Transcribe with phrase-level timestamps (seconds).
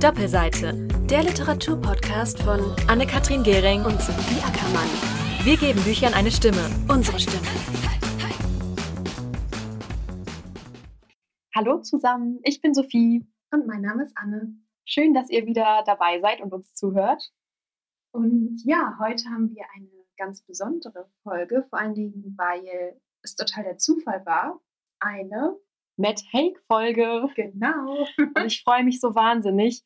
[0.00, 4.88] Doppelseite, der Literaturpodcast von Anne-Kathrin Gehring und Sophie Ackermann.
[5.44, 7.46] Wir geben Büchern eine Stimme, unsere Stimme.
[11.54, 13.26] Hallo zusammen, ich bin Sophie.
[13.50, 14.54] Und mein Name ist Anne.
[14.84, 17.32] Schön, dass ihr wieder dabei seid und uns zuhört.
[18.12, 23.64] Und ja, heute haben wir eine ganz besondere Folge, vor allen Dingen, weil es total
[23.64, 24.60] der Zufall war.
[25.00, 25.56] Eine
[25.96, 27.28] Matt Haig-Folge.
[27.34, 28.06] Genau.
[28.18, 29.82] Und ich freue mich so wahnsinnig.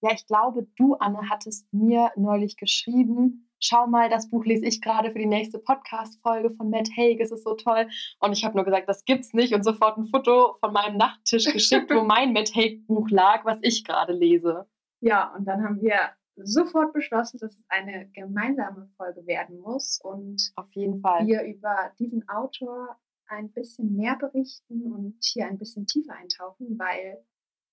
[0.00, 4.80] Ja, ich glaube, du, Anne, hattest mir neulich geschrieben, schau mal, das Buch lese ich
[4.80, 7.88] gerade für die nächste Podcast-Folge von Matt Haig, es ist so toll.
[8.20, 11.52] Und ich habe nur gesagt, das gibt's nicht und sofort ein Foto von meinem Nachttisch
[11.52, 14.68] geschickt, wo mein Matt Haig-Buch lag, was ich gerade lese.
[15.00, 16.10] Ja, und dann haben wir
[16.44, 21.92] sofort beschlossen, dass es eine gemeinsame Folge werden muss und auf jeden Fall wir über
[21.98, 22.96] diesen Autor
[23.26, 27.22] ein bisschen mehr berichten und hier ein bisschen tiefer eintauchen, weil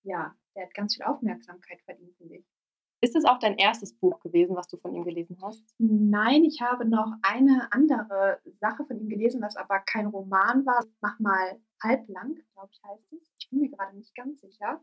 [0.04, 2.46] ja, der hat ganz viel Aufmerksamkeit verdient, finde ich.
[3.02, 5.62] Ist es auch dein erstes Buch gewesen, was du von ihm gelesen hast?
[5.78, 10.84] Nein, ich habe noch eine andere Sache von ihm gelesen, was aber kein Roman war.
[11.02, 13.30] Mach mal halblang, glaube ich, heißt es.
[13.38, 14.82] Ich bin mir gerade nicht ganz sicher.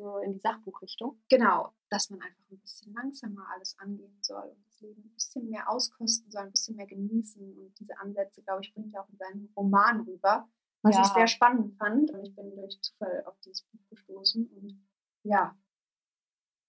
[0.00, 1.20] So in die Sachbuchrichtung.
[1.28, 5.50] Genau, dass man einfach ein bisschen langsamer alles angehen soll und das Leben ein bisschen
[5.50, 7.58] mehr auskosten soll, ein bisschen mehr genießen.
[7.58, 10.48] Und diese Ansätze, glaube ich, bringt er auch in seinem Roman rüber,
[10.80, 11.02] was ja.
[11.02, 12.10] ich sehr spannend fand.
[12.12, 14.82] Und ich bin durch Zufall auf dieses Buch gestoßen und
[15.22, 15.54] ja,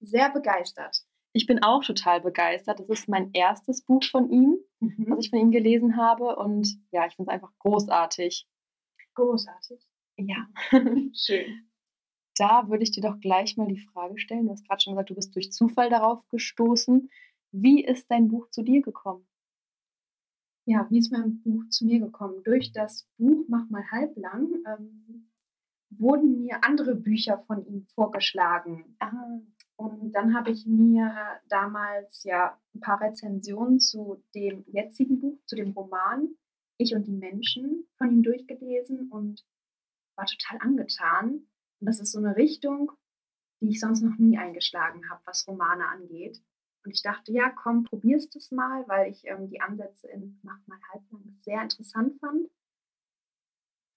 [0.02, 1.06] sehr begeistert.
[1.32, 2.82] Ich bin auch total begeistert.
[2.82, 5.06] Das ist mein erstes Buch von ihm, mhm.
[5.08, 6.36] was ich von ihm gelesen habe.
[6.36, 8.46] Und ja, ich finde es einfach großartig.
[9.14, 9.80] Großartig.
[10.18, 10.48] Ja.
[11.14, 11.71] Schön.
[12.38, 14.46] Da würde ich dir doch gleich mal die Frage stellen.
[14.46, 17.10] Du hast gerade schon gesagt, du bist durch Zufall darauf gestoßen.
[17.52, 19.28] Wie ist dein Buch zu dir gekommen?
[20.66, 22.44] Ja, wie ist mein Buch zu mir gekommen?
[22.44, 25.28] Durch das Buch Mach mal halblang ähm,
[25.90, 28.96] wurden mir andere Bücher von ihm vorgeschlagen.
[29.00, 29.40] Ah.
[29.76, 31.12] Und dann habe ich mir
[31.50, 36.30] damals ja ein paar Rezensionen zu dem jetzigen Buch, zu dem Roman
[36.78, 39.44] Ich und die Menschen von ihm durchgelesen und
[40.16, 41.48] war total angetan.
[41.82, 42.92] Und das ist so eine Richtung,
[43.60, 46.42] die ich sonst noch nie eingeschlagen habe, was Romane angeht.
[46.86, 50.60] Und ich dachte, ja, komm, probierst es mal, weil ich ähm, die Ansätze in Mach
[50.68, 52.50] mal halblang sehr interessant fand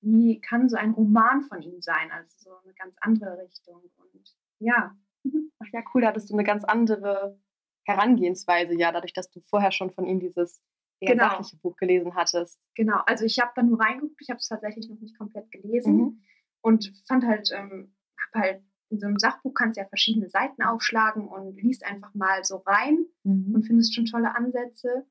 [0.04, 2.10] wie kann so ein Roman von ihm sein?
[2.12, 3.80] Also so eine ganz andere Richtung.
[3.96, 4.96] Und ja.
[5.58, 7.38] Ach ja, cool, da hattest du eine ganz andere
[7.84, 10.62] Herangehensweise, ja, dadurch, dass du vorher schon von ihm dieses
[11.00, 11.30] eher genau.
[11.30, 12.60] sachliche Buch gelesen hattest.
[12.74, 15.96] Genau, also ich habe da nur reingeguckt, ich habe es tatsächlich noch nicht komplett gelesen
[15.96, 16.22] mhm.
[16.64, 20.62] Und fand halt, ähm, hab halt in so einem Sachbuch kannst du ja verschiedene Seiten
[20.62, 23.54] aufschlagen und liest einfach mal so rein mhm.
[23.54, 25.06] und findest schon tolle Ansätze.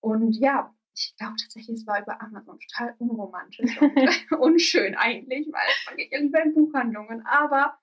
[0.00, 5.68] Und ja, ich glaube tatsächlich, es war über Amazon total unromantisch und unschön eigentlich, weil
[5.86, 7.24] man geht ja lieber in Buchhandlungen.
[7.24, 7.78] Aber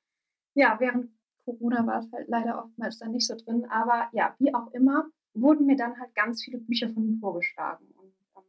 [0.53, 1.11] ja, während
[1.43, 3.65] Corona war es halt leider oftmals dann nicht so drin.
[3.71, 7.87] Aber ja, wie auch immer, wurden mir dann halt ganz viele Bücher von ihm vorgeschlagen.
[7.95, 8.43] Und ähm,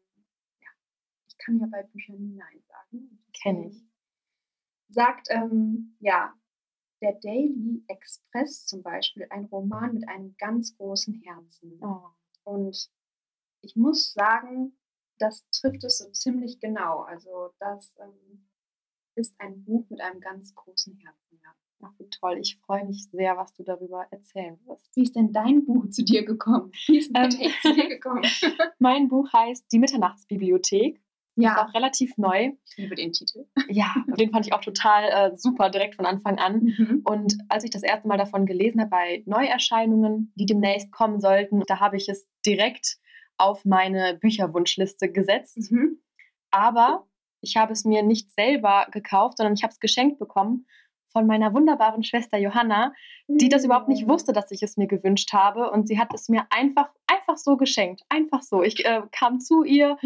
[0.60, 0.68] ja,
[1.26, 3.18] ich kann ja bei Büchern nie Nein sagen.
[3.32, 3.91] Kenne ich.
[4.92, 6.34] Sagt, ähm, ja,
[7.00, 11.78] der Daily Express zum Beispiel, ein Roman mit einem ganz großen Herzen.
[11.82, 12.08] Oh.
[12.44, 12.90] Und
[13.62, 14.76] ich muss sagen,
[15.18, 17.00] das trifft es so ziemlich genau.
[17.00, 18.46] Also das ähm,
[19.14, 21.40] ist ein Buch mit einem ganz großen Herzen.
[21.42, 21.54] Ja.
[21.82, 22.38] Ach, wie toll.
[22.38, 24.94] Ich freue mich sehr, was du darüber erzählen wirst.
[24.94, 26.72] Wie ist denn dein Buch zu dir gekommen?
[26.86, 28.24] Wie ist ähm, zu dir gekommen?
[28.78, 31.00] mein Buch heißt Die Mitternachtsbibliothek.
[31.36, 31.52] Ja.
[31.52, 32.52] Ist auch relativ neu.
[32.66, 33.46] Ich liebe den Titel.
[33.68, 36.74] Ja, den fand ich auch total äh, super direkt von Anfang an.
[36.76, 37.02] Mhm.
[37.04, 41.62] Und als ich das erste Mal davon gelesen habe bei Neuerscheinungen, die demnächst kommen sollten,
[41.66, 42.98] da habe ich es direkt
[43.38, 45.70] auf meine Bücherwunschliste gesetzt.
[45.70, 45.98] Mhm.
[46.50, 47.06] Aber
[47.40, 50.66] ich habe es mir nicht selber gekauft, sondern ich habe es geschenkt bekommen
[51.12, 52.92] von meiner wunderbaren Schwester Johanna,
[53.28, 55.70] die das überhaupt nicht wusste, dass ich es mir gewünscht habe.
[55.70, 58.02] Und sie hat es mir einfach, einfach so geschenkt.
[58.08, 58.62] Einfach so.
[58.62, 59.96] Ich äh, kam zu ihr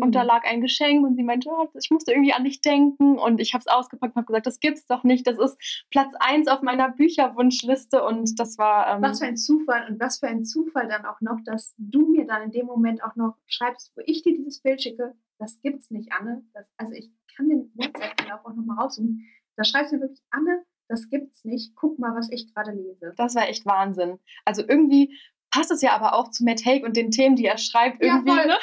[0.00, 3.18] und da lag ein Geschenk und sie meinte, oh, ich musste irgendwie an dich denken.
[3.18, 5.26] Und ich habe es ausgepackt und habe gesagt, das gibt's doch nicht.
[5.26, 8.04] Das ist Platz 1 auf meiner Bücherwunschliste.
[8.04, 8.96] Und das war.
[8.96, 12.06] Ähm, was für ein Zufall und was für ein Zufall dann auch noch, dass du
[12.06, 15.14] mir dann in dem Moment auch noch schreibst, wo ich dir dieses Bild schicke.
[15.38, 16.44] Das gibt's nicht, Anne.
[16.52, 19.26] Das, also ich kann den WhatsApp-Verlauf auch nochmal raussuchen
[19.56, 21.74] da schreibst du wirklich, Anne, das gibt's nicht.
[21.76, 23.12] Guck mal, was ich gerade lese.
[23.16, 24.18] Das war echt Wahnsinn.
[24.44, 25.16] Also irgendwie
[25.50, 28.36] passt es ja aber auch zu Matt Haig und den Themen, die er schreibt, irgendwie.
[28.36, 28.58] Ja, ne?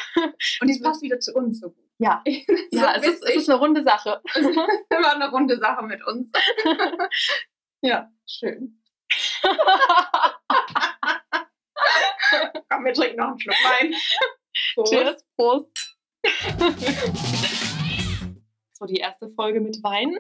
[0.62, 1.88] Und es passt wieder zu uns so gut.
[2.00, 2.24] Ja,
[2.72, 4.22] ja es, ist, es ist eine runde Sache.
[4.36, 4.57] Es ist
[4.89, 6.31] immer eine runde Sache mit uns.
[7.81, 8.81] ja, schön.
[12.69, 13.94] Komm, wir trinken noch einen Schluck Wein.
[14.75, 14.92] Prost.
[14.92, 15.98] Cheers, Prost.
[18.74, 20.19] So die erste Folge mit Wein.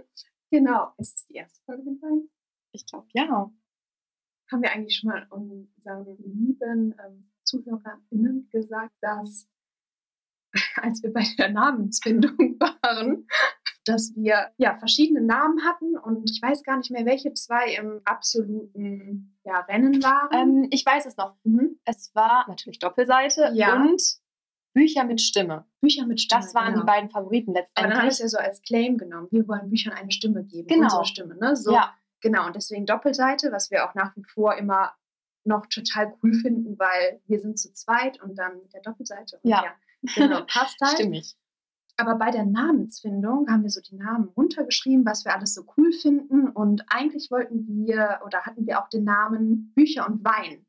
[0.51, 0.93] Genau.
[0.97, 2.29] Ist es die erste Folge mit Wein?
[2.71, 3.51] Ich glaube, ja.
[4.49, 9.47] Haben wir eigentlich schon mal unseren lieben ähm, ZuhörerInnen gesagt, dass
[10.75, 13.27] als wir bei der Namensfindung waren,
[13.85, 18.01] dass wir ja verschiedene Namen hatten und ich weiß gar nicht mehr, welche zwei im
[18.05, 20.29] absoluten ja, Rennen waren.
[20.33, 21.37] Ähm, ich weiß es noch.
[21.43, 21.79] Mhm.
[21.85, 23.81] Es war natürlich Doppelseite ja.
[23.81, 24.01] und
[24.77, 25.65] Bücher mit Stimme.
[25.81, 26.41] Bücher mit Stimme.
[26.41, 26.81] Das waren genau.
[26.81, 27.83] die beiden Favoriten letztendlich.
[27.83, 29.27] Aber dann habe ich es ja so als Claim genommen.
[29.31, 30.67] Wir wollen Büchern eine Stimme geben.
[30.67, 30.83] Genau.
[30.83, 31.55] Unsere Stimme, ne?
[31.55, 31.95] So, ja.
[32.21, 32.45] Genau.
[32.45, 34.93] Und deswegen Doppelseite, was wir auch nach wie vor immer
[35.45, 39.39] noch total cool finden, weil wir sind zu zweit und dann mit der Doppelseite.
[39.41, 39.63] Ja.
[39.63, 39.71] ja.
[40.13, 40.93] Genau, passt halt.
[40.93, 41.35] Stimmig.
[41.95, 45.91] Aber bei der Namensfindung haben wir so die Namen runtergeschrieben, was wir alles so cool
[45.91, 46.49] finden.
[46.49, 50.67] Und eigentlich wollten wir oder hatten wir auch den Namen Bücher und Wein.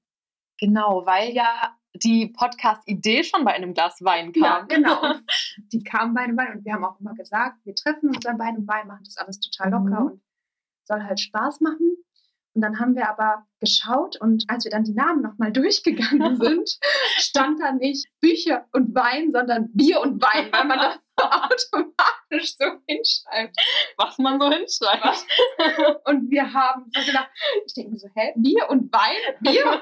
[0.59, 4.43] Genau, weil ja die Podcast-Idee schon bei einem Glas Wein kam.
[4.43, 5.15] Ja, genau.
[5.73, 8.39] die kam bei einem Wein und wir haben auch immer gesagt, wir treffen uns dann
[8.39, 10.07] bei einem Wein, machen das alles total locker mhm.
[10.07, 10.23] und
[10.85, 11.97] soll halt Spaß machen.
[12.59, 16.69] Und dann haben wir aber geschaut und als wir dann die Namen nochmal durchgegangen sind,
[17.19, 22.65] stand da nicht Bücher und Wein, sondern Bier und Wein, weil man das automatisch so
[22.89, 23.57] hinschreibt.
[23.97, 25.25] Was man so hinschreibt.
[26.07, 27.31] Und wir haben so gedacht,
[27.65, 29.37] ich denke mir so, hä, Bier und Wein?
[29.39, 29.81] Bier?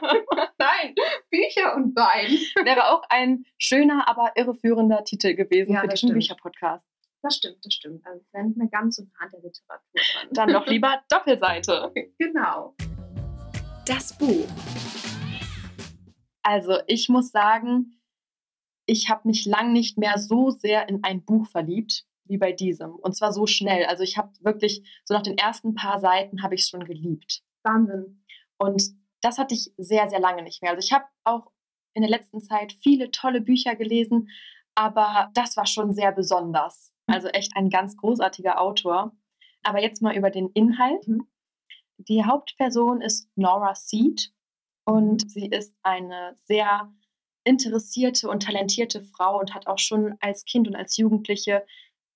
[0.58, 0.94] Nein,
[1.31, 2.38] Bücher und Wein.
[2.62, 6.84] Wäre auch ein schöner, aber irreführender Titel gewesen ja, für diesen Bücherpodcast.
[7.26, 8.06] Das stimmt, das stimmt.
[8.06, 10.28] Also wäre nicht mehr ganz so nah an der Literatur dran.
[10.31, 11.93] Dann doch lieber Doppelseite.
[12.19, 12.76] genau.
[13.84, 14.46] Das Buch.
[16.44, 18.00] Also ich muss sagen,
[18.87, 22.94] ich habe mich lang nicht mehr so sehr in ein Buch verliebt wie bei diesem.
[22.94, 23.87] Und zwar so schnell.
[23.87, 27.43] Also ich habe wirklich, so nach den ersten paar Seiten habe ich es schon geliebt.
[27.64, 28.22] Wahnsinn.
[28.56, 28.84] Und
[29.20, 30.70] das hatte ich sehr, sehr lange nicht mehr.
[30.70, 31.50] Also ich habe auch
[31.93, 34.29] in der letzten Zeit viele tolle Bücher gelesen,
[34.76, 36.93] aber das war schon sehr besonders.
[37.06, 39.12] Also echt ein ganz großartiger Autor.
[39.62, 41.06] Aber jetzt mal über den Inhalt.
[41.06, 41.26] Mhm.
[41.99, 44.32] Die Hauptperson ist Nora Seed
[44.85, 45.29] und mhm.
[45.29, 46.93] sie ist eine sehr
[47.44, 51.64] interessierte und talentierte Frau und hat auch schon als Kind und als Jugendliche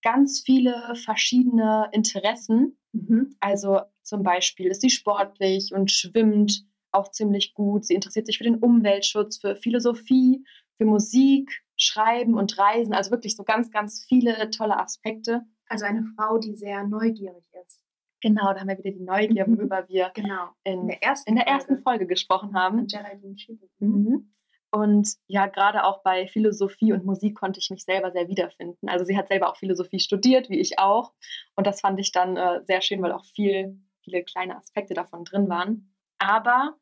[0.03, 2.77] ganz viele verschiedene Interessen.
[2.93, 3.37] Mhm.
[3.41, 7.85] Also zum Beispiel ist sie sportlich und schwimmt auch ziemlich gut.
[7.85, 10.45] Sie interessiert sich für den Umweltschutz, für Philosophie,
[10.77, 12.93] für Musik, Schreiben und Reisen.
[12.93, 15.43] Also wirklich so ganz, ganz viele tolle Aspekte.
[15.67, 17.81] Also eine Frau, die sehr neugierig ist.
[18.21, 19.57] Genau, da haben wir wieder die Neugier, mhm.
[19.57, 20.51] worüber wir genau.
[20.63, 21.83] in, in, der ersten, in der ersten Folge.
[21.83, 22.87] Folge gesprochen haben.
[22.87, 23.37] Geraldine
[23.79, 24.31] Mhm.
[24.73, 28.89] Und ja, gerade auch bei Philosophie und Musik konnte ich mich selber sehr wiederfinden.
[28.89, 31.13] Also sie hat selber auch Philosophie studiert, wie ich auch.
[31.57, 35.25] Und das fand ich dann äh, sehr schön, weil auch viel, viele kleine Aspekte davon
[35.25, 35.93] drin waren.
[36.19, 36.77] Aber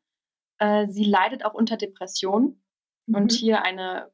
[0.59, 2.61] äh, sie leidet auch unter Depression.
[3.07, 3.15] Mhm.
[3.15, 4.11] Und hier eine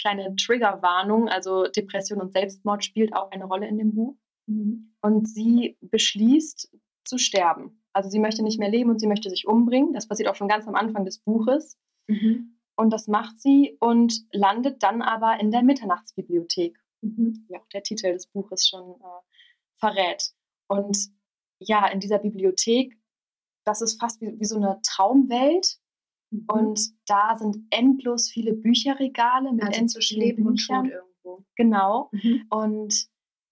[0.00, 1.28] kleine Triggerwarnung.
[1.28, 4.16] Also Depression und Selbstmord spielt auch eine Rolle in dem Buch.
[4.46, 4.94] Mhm.
[5.00, 6.70] Und sie beschließt
[7.04, 7.82] zu sterben.
[7.92, 9.92] Also sie möchte nicht mehr leben und sie möchte sich umbringen.
[9.92, 11.78] Das passiert auch schon ganz am Anfang des Buches.
[12.06, 12.58] Mhm.
[12.76, 16.78] Und das macht sie und landet dann aber in der Mitternachtsbibliothek.
[17.00, 17.44] Mhm.
[17.48, 19.20] Wie auch der Titel des Buches schon äh,
[19.74, 20.32] verrät.
[20.68, 20.96] Und
[21.58, 22.96] ja, in dieser Bibliothek,
[23.64, 25.78] das ist fast wie, wie so eine Traumwelt.
[26.30, 26.46] Mhm.
[26.48, 30.84] Und da sind endlos viele Bücherregale mit also endlos vielen Leben Büchern.
[30.84, 31.44] Und irgendwo.
[31.56, 32.10] Genau.
[32.12, 32.46] Mhm.
[32.50, 33.06] Und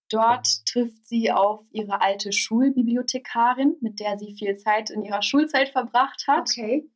[0.09, 5.69] dort trifft sie auf ihre alte Schulbibliothekarin, mit der sie viel Zeit in ihrer Schulzeit
[5.69, 6.49] verbracht hat.
[6.51, 6.89] Okay.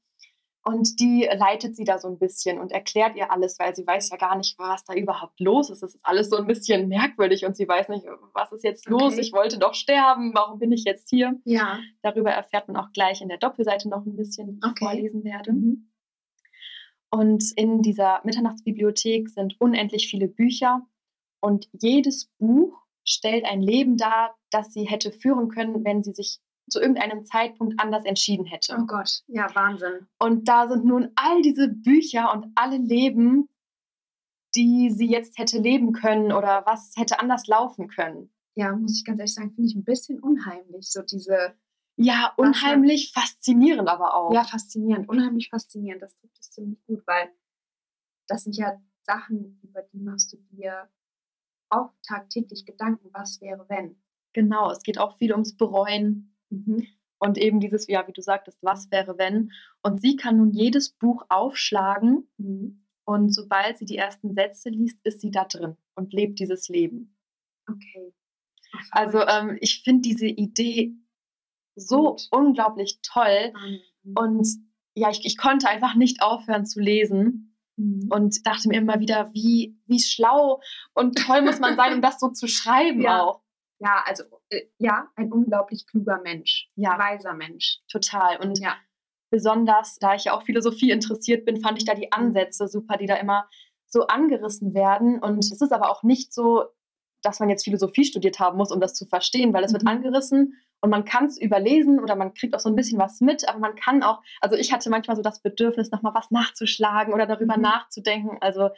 [0.63, 4.09] Und die leitet sie da so ein bisschen und erklärt ihr alles, weil sie weiß
[4.09, 5.81] ja gar nicht, was da überhaupt los ist.
[5.81, 9.13] Es ist alles so ein bisschen merkwürdig und sie weiß nicht, was ist jetzt los?
[9.13, 9.21] Okay.
[9.21, 11.39] Ich wollte doch sterben, warum bin ich jetzt hier?
[11.45, 11.79] Ja.
[12.03, 14.85] Darüber erfährt man auch gleich in der Doppelseite noch ein bisschen, die ich okay.
[14.85, 15.51] vorlesen werde.
[15.51, 15.91] Mhm.
[17.09, 20.85] Und in dieser Mitternachtsbibliothek sind unendlich viele Bücher
[21.41, 26.39] und jedes Buch stellt ein Leben dar, das sie hätte führen können, wenn sie sich
[26.71, 28.77] zu irgendeinem Zeitpunkt anders entschieden hätte.
[28.79, 30.07] Oh Gott, ja, Wahnsinn.
[30.19, 33.49] Und da sind nun all diese Bücher und alle Leben,
[34.55, 38.33] die sie jetzt hätte leben können oder was hätte anders laufen können.
[38.55, 41.55] Ja, muss ich ganz ehrlich sagen, finde ich ein bisschen unheimlich, so diese.
[41.97, 44.33] Ja, unheimlich, was, faszinierend aber auch.
[44.33, 46.01] Ja, faszinierend, unheimlich faszinierend.
[46.01, 47.29] Das trifft es ziemlich gut, weil
[48.27, 50.89] das sind ja Sachen, über die machst du dir
[51.69, 54.01] auch tagtäglich Gedanken, was wäre, wenn.
[54.33, 56.87] Genau, es geht auch viel ums Bereuen, Mhm.
[57.19, 59.51] Und eben dieses, ja, wie du sagtest, was wäre wenn?
[59.83, 62.81] Und sie kann nun jedes Buch aufschlagen mhm.
[63.05, 67.15] und sobald sie die ersten Sätze liest, ist sie da drin und lebt dieses Leben.
[67.69, 68.13] Okay.
[68.89, 70.95] Also ähm, ich finde diese Idee
[71.75, 72.27] so Gut.
[72.31, 73.53] unglaublich toll
[74.03, 74.13] mhm.
[74.15, 74.47] und
[74.95, 78.07] ja, ich, ich konnte einfach nicht aufhören zu lesen mhm.
[78.09, 80.61] und dachte mir immer wieder, wie, wie schlau
[80.93, 83.21] und toll muss man sein, um das so zu schreiben ja.
[83.21, 83.40] auch.
[83.81, 86.99] Ja, also äh, ja, ein unglaublich kluger Mensch, ja.
[86.99, 87.79] weiser Mensch.
[87.91, 88.39] Total.
[88.39, 88.75] Und ja.
[89.31, 93.07] besonders, da ich ja auch Philosophie interessiert bin, fand ich da die Ansätze super, die
[93.07, 93.49] da immer
[93.87, 95.19] so angerissen werden.
[95.19, 96.65] Und es ist aber auch nicht so,
[97.23, 99.77] dass man jetzt Philosophie studiert haben muss, um das zu verstehen, weil es mhm.
[99.77, 103.21] wird angerissen und man kann es überlesen oder man kriegt auch so ein bisschen was
[103.21, 107.13] mit, aber man kann auch, also ich hatte manchmal so das Bedürfnis, nochmal was nachzuschlagen
[107.13, 107.63] oder darüber mhm.
[107.63, 108.37] nachzudenken.
[108.41, 108.69] Also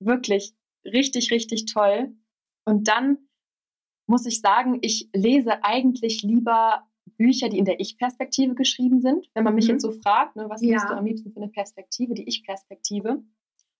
[0.00, 2.14] wirklich richtig, richtig toll.
[2.64, 3.27] Und dann
[4.08, 6.86] muss ich sagen, ich lese eigentlich lieber
[7.16, 9.28] Bücher, die in der Ich-Perspektive geschrieben sind.
[9.34, 9.72] Wenn man mich mhm.
[9.72, 10.74] jetzt so fragt, ne, was ja.
[10.74, 13.22] liest du am liebsten für eine Perspektive, die Ich-Perspektive.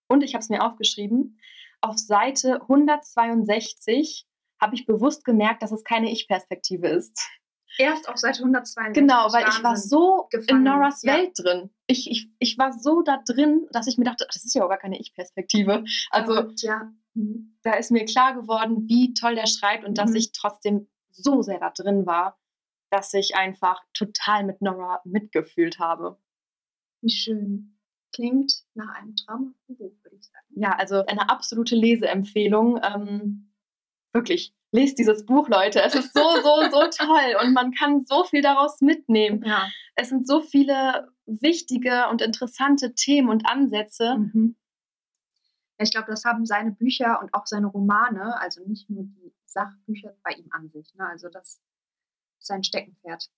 [0.06, 1.38] Und ich habe es mir aufgeschrieben,
[1.80, 4.26] auf Seite 162
[4.60, 7.28] habe ich bewusst gemerkt, dass es keine Ich-Perspektive ist.
[7.78, 9.00] Erst auf Seite 162.
[9.00, 10.58] Genau, weil ich war so gefangen.
[10.58, 11.14] in Noras ja.
[11.14, 11.70] Welt drin.
[11.86, 14.68] Ich, ich, ich war so da drin, dass ich mir dachte, das ist ja auch
[14.68, 15.84] gar keine Ich-Perspektive.
[16.10, 16.84] Also ja.
[16.84, 16.98] Mhm.
[17.62, 19.94] Da ist mir klar geworden, wie toll der schreibt und mhm.
[19.94, 22.38] dass ich trotzdem so sehr da drin war,
[22.90, 26.18] dass ich einfach total mit Nora mitgefühlt habe.
[27.02, 27.78] Wie schön.
[28.14, 30.46] Klingt nach einem traumhaften Buch, würde ich sagen.
[30.50, 32.80] Ja, also eine absolute Leseempfehlung.
[32.82, 33.52] Ähm,
[34.12, 35.82] wirklich, lest dieses Buch, Leute.
[35.82, 39.44] Es ist so, so, so toll und man kann so viel daraus mitnehmen.
[39.44, 39.68] Ja.
[39.94, 44.16] Es sind so viele wichtige und interessante Themen und Ansätze.
[44.16, 44.56] Mhm.
[45.78, 49.32] Ja, ich glaube, das haben seine Bücher und auch seine Romane, also nicht nur die
[49.44, 50.92] Sachbücher bei ihm an sich.
[50.94, 51.06] Ne?
[51.06, 51.60] Also das
[52.38, 53.30] ist sein Steckenpferd.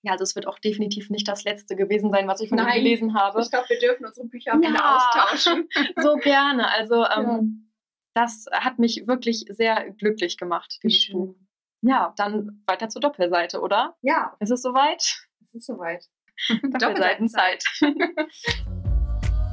[0.00, 2.78] Ja, also es wird auch definitiv nicht das letzte gewesen sein, was ich von Nein,
[2.78, 3.40] ihm gelesen habe.
[3.40, 5.68] Ich glaube, wir dürfen unsere Bücher am ja, Ende austauschen.
[6.02, 6.68] so gerne.
[6.72, 7.70] Also ähm,
[8.14, 11.36] das hat mich wirklich sehr glücklich gemacht, dieses Buch.
[11.82, 13.96] Ja, dann weiter zur Doppelseite, oder?
[14.02, 14.36] Ja.
[14.40, 15.02] Ist es soweit?
[15.44, 16.08] Es ist soweit.
[16.62, 17.64] Doppelseitenzeit.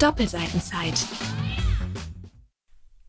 [0.00, 1.06] Doppelseitenzeit.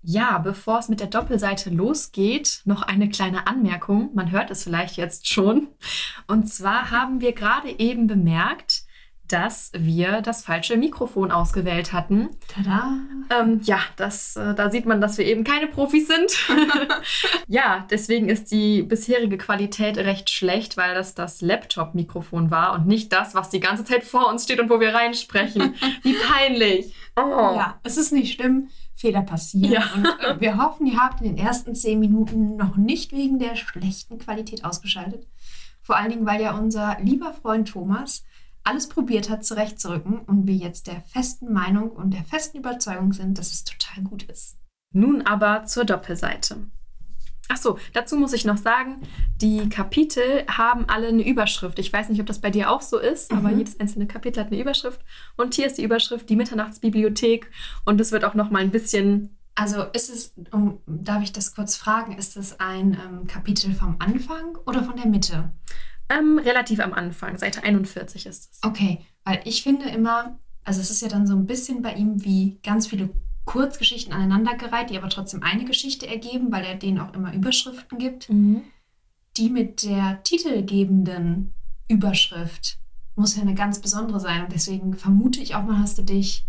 [0.03, 4.09] Ja, bevor es mit der Doppelseite losgeht, noch eine kleine Anmerkung.
[4.13, 5.67] Man hört es vielleicht jetzt schon.
[6.27, 8.83] Und zwar haben wir gerade eben bemerkt,
[9.31, 12.29] dass wir das falsche Mikrofon ausgewählt hatten.
[12.47, 12.97] Tada!
[13.29, 16.31] Ähm, ja, das, äh, da sieht man, dass wir eben keine Profis sind.
[17.47, 23.13] ja, deswegen ist die bisherige Qualität recht schlecht, weil das das Laptop-Mikrofon war und nicht
[23.13, 25.75] das, was die ganze Zeit vor uns steht und wo wir reinsprechen.
[26.03, 26.93] Wie peinlich!
[27.15, 27.55] Oh.
[27.55, 28.69] Ja, es ist nicht schlimm.
[29.01, 29.73] Fehler passieren.
[29.73, 29.83] Ja.
[29.95, 33.55] Und äh, wir hoffen, ihr habt in den ersten zehn Minuten noch nicht wegen der
[33.55, 35.27] schlechten Qualität ausgeschaltet.
[35.81, 38.23] Vor allen Dingen, weil ja unser lieber Freund Thomas
[38.63, 43.39] alles probiert hat, zurechtzurücken und wir jetzt der festen Meinung und der festen Überzeugung sind,
[43.39, 44.57] dass es total gut ist.
[44.93, 46.67] Nun aber zur Doppelseite.
[47.51, 49.01] Achso, dazu muss ich noch sagen,
[49.41, 51.79] die Kapitel haben alle eine Überschrift.
[51.79, 53.39] Ich weiß nicht, ob das bei dir auch so ist, mhm.
[53.39, 55.01] aber jedes einzelne Kapitel hat eine Überschrift.
[55.35, 57.51] Und hier ist die Überschrift die Mitternachtsbibliothek.
[57.83, 59.37] Und es wird auch noch mal ein bisschen.
[59.53, 63.97] Also ist es, um, darf ich das kurz fragen, ist es ein ähm, Kapitel vom
[63.99, 65.51] Anfang oder von der Mitte?
[66.07, 68.59] Ähm, relativ am Anfang, Seite 41 ist es.
[68.63, 72.23] Okay, weil ich finde immer, also es ist ja dann so ein bisschen bei ihm
[72.23, 73.09] wie ganz viele
[73.45, 78.29] Kurzgeschichten aneinandergereiht, die aber trotzdem eine Geschichte ergeben, weil er denen auch immer Überschriften gibt.
[78.29, 78.63] Mhm.
[79.37, 81.53] Die mit der titelgebenden
[81.87, 82.77] Überschrift
[83.15, 84.43] muss ja eine ganz besondere sein.
[84.43, 86.45] Und deswegen vermute ich auch mal, hast du dich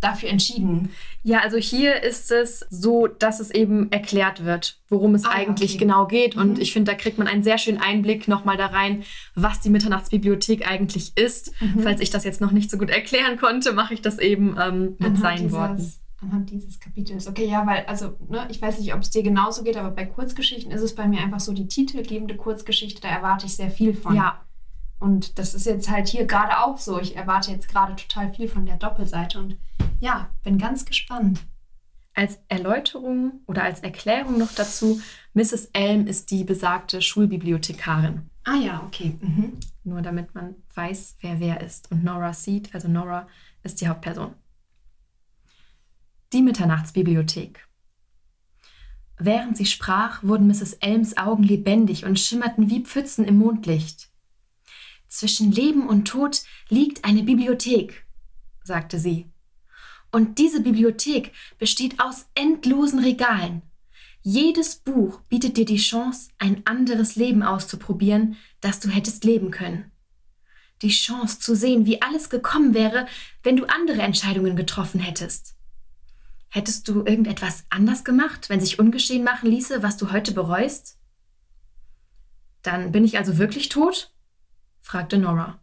[0.00, 0.90] dafür entschieden?
[1.22, 5.72] Ja, also hier ist es so, dass es eben erklärt wird, worum es ah, eigentlich
[5.72, 5.78] okay.
[5.78, 6.36] genau geht.
[6.36, 6.60] Und mhm.
[6.60, 10.68] ich finde, da kriegt man einen sehr schönen Einblick nochmal da rein, was die Mitternachtsbibliothek
[10.70, 11.52] eigentlich ist.
[11.60, 11.80] Mhm.
[11.80, 14.96] Falls ich das jetzt noch nicht so gut erklären konnte, mache ich das eben ähm,
[14.98, 15.92] mit Anhand seinen dieses, Worten.
[16.22, 17.26] Anhand dieses Kapitels.
[17.26, 20.06] Okay, ja, weil, also, ne, ich weiß nicht, ob es dir genauso geht, aber bei
[20.06, 23.92] Kurzgeschichten ist es bei mir einfach so, die titelgebende Kurzgeschichte, da erwarte ich sehr viel
[23.94, 24.14] von.
[24.14, 24.40] Ja.
[24.98, 26.98] Und das ist jetzt halt hier gerade auch so.
[26.98, 29.58] Ich erwarte jetzt gerade total viel von der Doppelseite und
[30.00, 31.40] ja, bin ganz gespannt.
[32.14, 35.02] Als Erläuterung oder als Erklärung noch dazu,
[35.34, 35.66] Mrs.
[35.74, 38.30] Elm ist die besagte Schulbibliothekarin.
[38.44, 39.18] Ah ja, okay.
[39.20, 39.52] Mhm.
[39.84, 41.90] Nur damit man weiß, wer wer ist.
[41.90, 43.28] Und Nora Seed, also Nora,
[43.62, 44.32] ist die Hauptperson.
[46.32, 47.68] Die Mitternachtsbibliothek.
[49.18, 50.74] Während sie sprach, wurden Mrs.
[50.74, 54.08] Elms Augen lebendig und schimmerten wie Pfützen im Mondlicht.
[55.08, 58.06] Zwischen Leben und Tod liegt eine Bibliothek,
[58.64, 59.30] sagte sie.
[60.10, 63.62] Und diese Bibliothek besteht aus endlosen Regalen.
[64.22, 69.92] Jedes Buch bietet dir die Chance, ein anderes Leben auszuprobieren, das du hättest leben können.
[70.82, 73.06] Die Chance zu sehen, wie alles gekommen wäre,
[73.44, 75.55] wenn du andere Entscheidungen getroffen hättest.
[76.56, 80.98] Hättest du irgendetwas anders gemacht, wenn sich ungeschehen machen ließe, was du heute bereust?
[82.62, 84.10] Dann bin ich also wirklich tot?
[84.80, 85.60] fragte Nora.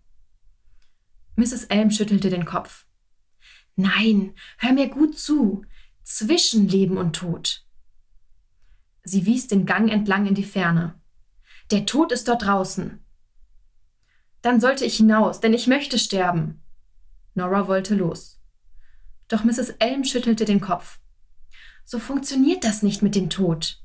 [1.35, 1.63] Mrs.
[1.63, 2.85] Elm schüttelte den Kopf.
[3.75, 5.65] Nein, hör mir gut zu.
[6.03, 7.65] Zwischen Leben und Tod.
[9.03, 11.01] Sie wies den Gang entlang in die Ferne.
[11.71, 13.03] Der Tod ist dort draußen.
[14.43, 16.61] Dann sollte ich hinaus, denn ich möchte sterben.
[17.33, 18.32] Nora wollte los.
[19.33, 19.71] Doch Mrs.
[19.79, 20.99] Elm schüttelte den Kopf.
[21.85, 23.83] So funktioniert das nicht mit dem Tod.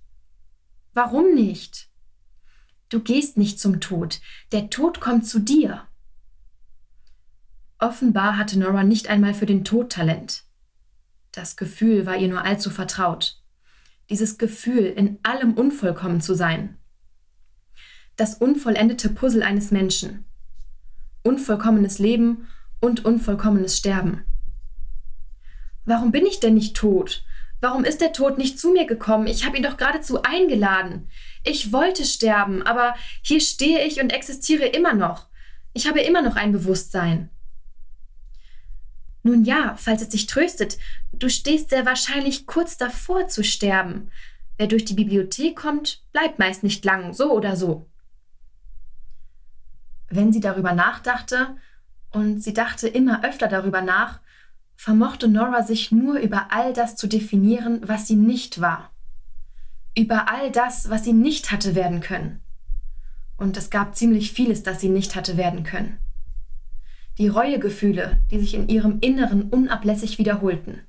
[0.92, 1.88] Warum nicht?
[2.90, 4.20] Du gehst nicht zum Tod,
[4.52, 5.88] der Tod kommt zu dir.
[7.78, 10.44] Offenbar hatte Nora nicht einmal für den Tod Talent.
[11.32, 13.42] Das Gefühl war ihr nur allzu vertraut.
[14.10, 16.76] Dieses Gefühl, in allem unvollkommen zu sein.
[18.16, 20.26] Das unvollendete Puzzle eines Menschen.
[21.22, 22.48] Unvollkommenes Leben
[22.82, 24.26] und unvollkommenes Sterben.
[25.88, 27.24] Warum bin ich denn nicht tot?
[27.62, 29.26] Warum ist der Tod nicht zu mir gekommen?
[29.26, 31.08] Ich habe ihn doch geradezu eingeladen.
[31.44, 35.28] Ich wollte sterben, aber hier stehe ich und existiere immer noch.
[35.72, 37.30] Ich habe immer noch ein Bewusstsein.
[39.22, 40.76] Nun ja, falls es dich tröstet,
[41.14, 44.10] du stehst sehr wahrscheinlich kurz davor zu sterben.
[44.58, 47.88] Wer durch die Bibliothek kommt, bleibt meist nicht lang, so oder so.
[50.10, 51.56] Wenn sie darüber nachdachte,
[52.10, 54.20] und sie dachte immer öfter darüber nach,
[54.78, 58.92] vermochte Nora sich nur über all das zu definieren, was sie nicht war.
[59.98, 62.40] Über all das, was sie nicht hatte werden können.
[63.36, 65.98] Und es gab ziemlich vieles, das sie nicht hatte werden können.
[67.18, 70.82] Die Reuegefühle, die sich in ihrem Inneren unablässig wiederholten.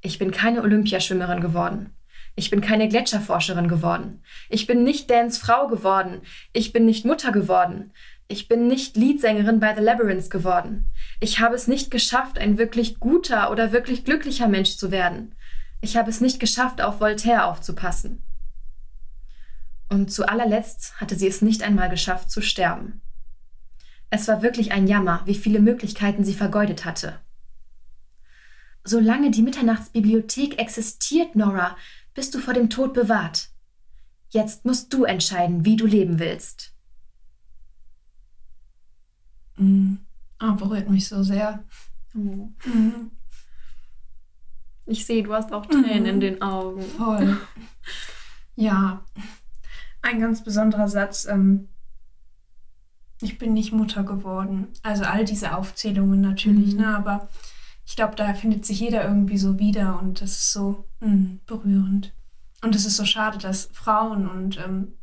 [0.00, 1.94] Ich bin keine Olympiaschwimmerin geworden.
[2.34, 4.20] Ich bin keine Gletscherforscherin geworden.
[4.48, 6.22] Ich bin nicht Dans Frau geworden.
[6.52, 7.92] Ich bin nicht Mutter geworden.
[8.26, 10.90] Ich bin nicht Leadsängerin bei The Labyrinth geworden.
[11.20, 15.34] Ich habe es nicht geschafft, ein wirklich guter oder wirklich glücklicher Mensch zu werden.
[15.82, 18.22] Ich habe es nicht geschafft, auf Voltaire aufzupassen.
[19.90, 23.02] Und zu allerletzt hatte sie es nicht einmal geschafft zu sterben.
[24.08, 27.20] Es war wirklich ein Jammer, wie viele Möglichkeiten sie vergeudet hatte.
[28.84, 31.76] Solange die Mitternachtsbibliothek existiert, Nora,
[32.14, 33.48] bist du vor dem Tod bewahrt.
[34.30, 36.73] Jetzt musst du entscheiden, wie du leben willst.
[39.56, 39.98] Mhm.
[40.38, 41.64] Ah, berührt mich so sehr.
[42.14, 42.50] Oh.
[42.64, 43.10] Mhm.
[44.86, 46.06] Ich sehe, du hast auch Tränen mhm.
[46.06, 46.82] in den Augen.
[46.82, 47.40] Voll.
[48.56, 49.04] Ja,
[50.02, 51.24] ein ganz besonderer Satz.
[51.24, 51.68] Ähm,
[53.20, 54.68] ich bin nicht Mutter geworden.
[54.82, 56.80] Also all diese Aufzählungen natürlich, mhm.
[56.80, 56.96] ne?
[56.96, 57.28] Aber
[57.86, 62.12] ich glaube, da findet sich jeder irgendwie so wieder und das ist so mh, berührend.
[62.62, 64.94] Und es ist so schade, dass Frauen und ähm,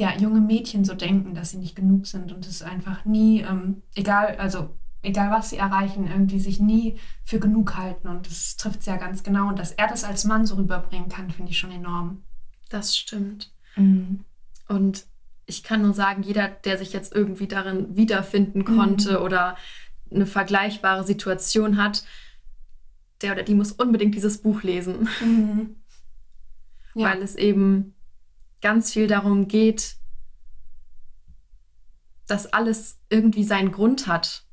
[0.00, 3.82] ja, junge Mädchen so denken, dass sie nicht genug sind und es einfach nie, ähm,
[3.94, 4.70] egal, also
[5.02, 8.08] egal was sie erreichen, irgendwie sich nie für genug halten.
[8.08, 9.48] Und das trifft es ja ganz genau.
[9.48, 12.22] Und dass er das als Mann so rüberbringen kann, finde ich schon enorm.
[12.70, 13.52] Das stimmt.
[13.76, 14.24] Mhm.
[14.68, 15.04] Und
[15.44, 19.24] ich kann nur sagen, jeder, der sich jetzt irgendwie darin wiederfinden konnte mhm.
[19.24, 19.58] oder
[20.10, 22.04] eine vergleichbare Situation hat,
[23.20, 25.10] der oder die muss unbedingt dieses Buch lesen.
[25.20, 25.76] Mhm.
[26.92, 27.10] Ja.
[27.10, 27.94] Weil es eben
[28.60, 29.96] ganz viel darum geht,
[32.26, 34.44] dass alles irgendwie seinen Grund hat.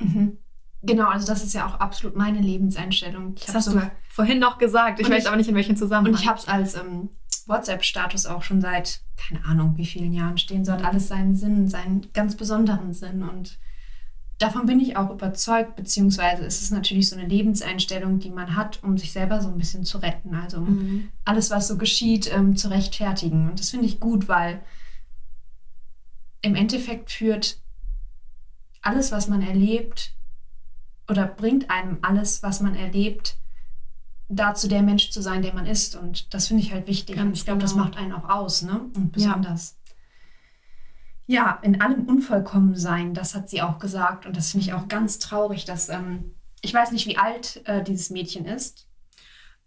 [0.00, 0.38] Mhm.
[0.82, 3.34] Genau, also das ist ja auch absolut meine Lebenseinstellung.
[3.36, 4.98] Ich das hast sogar, du vorhin noch gesagt.
[5.00, 6.14] Ich weiß ich, aber nicht, in welchem Zusammenhang.
[6.14, 7.10] Und ich habe es als ähm,
[7.46, 10.64] WhatsApp-Status auch schon seit, keine Ahnung, wie vielen Jahren stehen.
[10.64, 13.22] So hat alles seinen Sinn, seinen ganz besonderen Sinn.
[13.22, 13.58] Und
[14.40, 18.82] davon bin ich auch überzeugt, beziehungsweise ist es natürlich so eine Lebenseinstellung, die man hat,
[18.82, 20.34] um sich selber so ein bisschen zu retten.
[20.34, 21.08] Also um mhm.
[21.24, 23.50] alles, was so geschieht, ähm, zu rechtfertigen.
[23.50, 24.62] Und das finde ich gut, weil
[26.40, 27.60] im Endeffekt führt
[28.80, 30.14] alles, was man erlebt,
[31.06, 33.36] oder bringt einem alles, was man erlebt,
[34.28, 35.96] dazu, der Mensch zu sein, der man ist.
[35.96, 37.16] Und das finde ich halt wichtig.
[37.16, 37.70] Ganz und ich glaube, genau.
[37.70, 38.80] das macht einen auch aus, ne?
[38.94, 39.72] Und besonders.
[39.72, 39.79] Ja
[41.30, 44.26] ja, in allem unvollkommen sein, das hat sie auch gesagt.
[44.26, 47.84] Und das finde ich auch ganz traurig, dass ähm, ich weiß nicht, wie alt äh,
[47.84, 48.88] dieses Mädchen ist.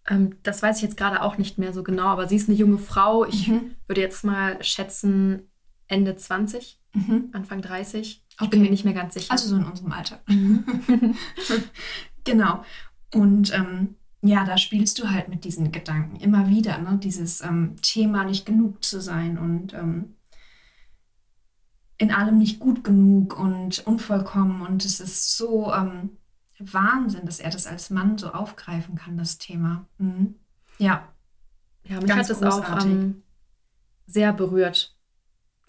[0.06, 2.58] Ähm, das weiß ich jetzt gerade auch nicht mehr so genau, aber sie ist eine
[2.58, 3.24] junge Frau.
[3.26, 3.76] Ich mhm.
[3.88, 5.50] würde jetzt mal schätzen
[5.88, 7.30] Ende 20, mhm.
[7.32, 8.26] Anfang 30.
[8.28, 8.50] Ich okay.
[8.50, 9.32] bin mir nicht mehr ganz sicher.
[9.32, 10.20] Also so in unserem Alter.
[10.28, 10.66] Mhm.
[12.26, 12.66] genau.
[13.14, 17.00] Und ähm, ja, da spielst du halt mit diesen Gedanken immer wieder, ne?
[17.02, 20.16] Dieses ähm, Thema nicht genug zu sein und ähm,
[22.04, 24.62] in allem nicht gut genug und unvollkommen.
[24.62, 26.18] Und es ist so ähm,
[26.60, 29.88] Wahnsinn, dass er das als Mann so aufgreifen kann, das Thema.
[29.98, 30.36] Mhm.
[30.78, 31.08] Ja.
[31.86, 33.24] Ja, mich Ganz hat es auch ähm,
[34.06, 34.98] sehr berührt.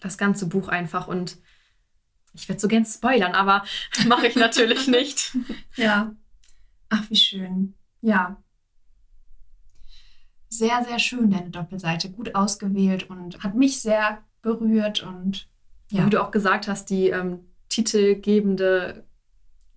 [0.01, 1.07] Das ganze Buch einfach.
[1.07, 1.37] Und
[2.33, 3.63] ich würde so gern spoilern, aber
[4.07, 5.37] mache ich natürlich nicht.
[5.77, 6.13] ja.
[6.89, 7.75] Ach, wie schön.
[8.01, 8.41] Ja.
[10.49, 12.11] Sehr, sehr schön, deine Doppelseite.
[12.11, 15.49] Gut ausgewählt und hat mich sehr berührt und
[15.89, 16.05] ja.
[16.05, 19.05] Wie du auch gesagt hast, die ähm, titelgebende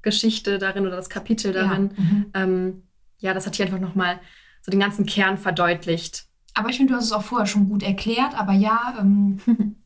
[0.03, 2.27] Geschichte darin oder das Kapitel darin, ja, mhm.
[2.35, 2.83] ähm,
[3.18, 4.21] ja das hat hier einfach nochmal
[4.62, 6.27] so den ganzen Kern verdeutlicht.
[6.55, 8.35] Aber ich finde, du hast es auch vorher schon gut erklärt.
[8.38, 9.38] Aber ja, ähm,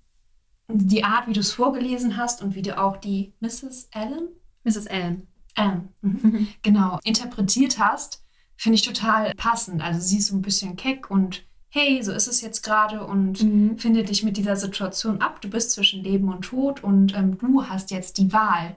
[0.68, 3.88] die Art, wie du es vorgelesen hast und wie du auch die Mrs.
[3.92, 4.28] Allen,
[4.64, 4.87] Mrs.
[4.87, 6.48] Allen, Allen, mhm.
[6.62, 8.24] genau, interpretiert hast,
[8.56, 9.82] finde ich total passend.
[9.82, 13.42] Also sie ist so ein bisschen keck und hey, so ist es jetzt gerade und
[13.42, 13.78] mhm.
[13.78, 15.40] finde dich mit dieser Situation ab.
[15.40, 18.76] Du bist zwischen Leben und Tod und ähm, du hast jetzt die Wahl.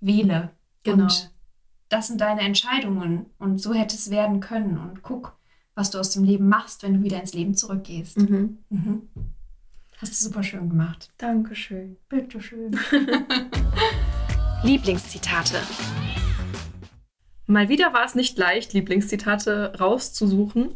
[0.00, 0.50] Wähle.
[0.82, 1.04] Genau.
[1.04, 1.32] Und
[1.88, 4.78] das sind deine Entscheidungen und so hätte es werden können.
[4.78, 5.38] Und guck,
[5.76, 8.18] was du aus dem Leben machst, wenn du wieder ins Leben zurückgehst.
[8.18, 8.58] Mhm.
[8.68, 9.08] Mhm.
[9.98, 11.10] Hast du super schön gemacht.
[11.18, 11.96] Dankeschön.
[12.08, 12.78] Bitteschön.
[14.64, 15.58] Lieblingszitate.
[17.46, 20.74] Mal wieder war es nicht leicht, Lieblingszitate rauszusuchen.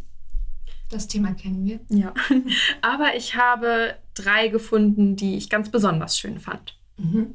[0.92, 1.80] Das Thema kennen wir.
[1.88, 2.12] Ja.
[2.82, 6.78] Aber ich habe drei gefunden, die ich ganz besonders schön fand.
[6.98, 7.34] Mhm.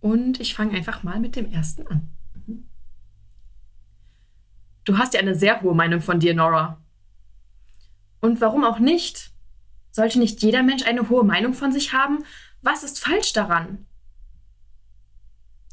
[0.00, 2.10] Und ich fange einfach mal mit dem ersten an.
[2.46, 2.68] Mhm.
[4.84, 6.78] Du hast ja eine sehr hohe Meinung von dir, Nora.
[8.20, 9.30] Und warum auch nicht?
[9.90, 12.18] Sollte nicht jeder Mensch eine hohe Meinung von sich haben?
[12.60, 13.86] Was ist falsch daran?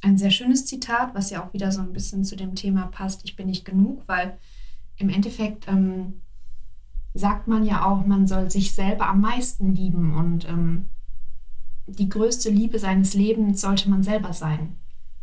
[0.02, 3.26] Ein sehr schönes Zitat, was ja auch wieder so ein bisschen zu dem Thema passt,
[3.26, 4.38] ich bin nicht genug, weil
[4.96, 6.22] im Endeffekt ähm,
[7.16, 10.90] sagt man ja auch, man soll sich selber am meisten lieben und ähm,
[11.88, 14.76] die größte Liebe seines Lebens sollte man selber sein.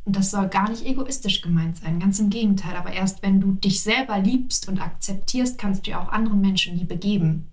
[0.04, 2.76] Und das soll gar nicht egoistisch gemeint sein, ganz im Gegenteil.
[2.76, 6.76] Aber erst wenn du dich selber liebst und akzeptierst, kannst du ja auch anderen Menschen
[6.76, 7.48] Liebe geben.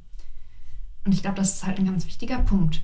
[1.05, 2.81] Und ich glaube, das ist halt ein ganz wichtiger Punkt.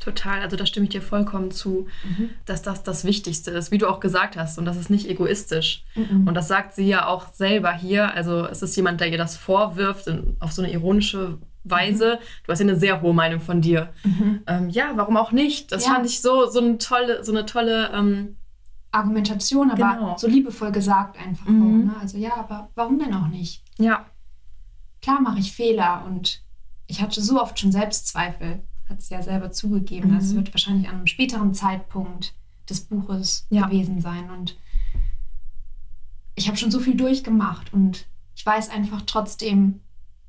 [0.00, 2.30] Total, also da stimme ich dir vollkommen zu, mhm.
[2.46, 5.84] dass das das Wichtigste ist, wie du auch gesagt hast, und das ist nicht egoistisch.
[5.94, 6.26] Mhm.
[6.26, 8.14] Und das sagt sie ja auch selber hier.
[8.14, 10.10] Also es ist jemand, der ihr das vorwirft,
[10.40, 12.14] auf so eine ironische Weise.
[12.14, 12.24] Mhm.
[12.44, 13.92] Du hast ja eine sehr hohe Meinung von dir.
[14.02, 14.40] Mhm.
[14.46, 15.70] Ähm, ja, warum auch nicht?
[15.70, 15.92] Das ja.
[15.92, 18.36] fand ich so, so eine tolle, so eine tolle ähm,
[18.92, 20.16] Argumentation, aber genau.
[20.16, 21.50] so liebevoll gesagt einfach auch.
[21.50, 21.84] Mhm.
[21.86, 21.94] Ne?
[22.00, 23.62] Also ja, aber warum denn auch nicht?
[23.78, 24.06] Ja.
[25.02, 26.42] Klar mache ich Fehler und
[26.86, 30.10] ich hatte so oft schon Selbstzweifel, hat sie ja selber zugegeben.
[30.10, 30.16] Mhm.
[30.16, 32.34] Das wird wahrscheinlich an einem späteren Zeitpunkt
[32.68, 33.66] des Buches ja.
[33.66, 34.30] gewesen sein.
[34.30, 34.56] Und
[36.34, 39.80] ich habe schon so viel durchgemacht und ich weiß einfach trotzdem,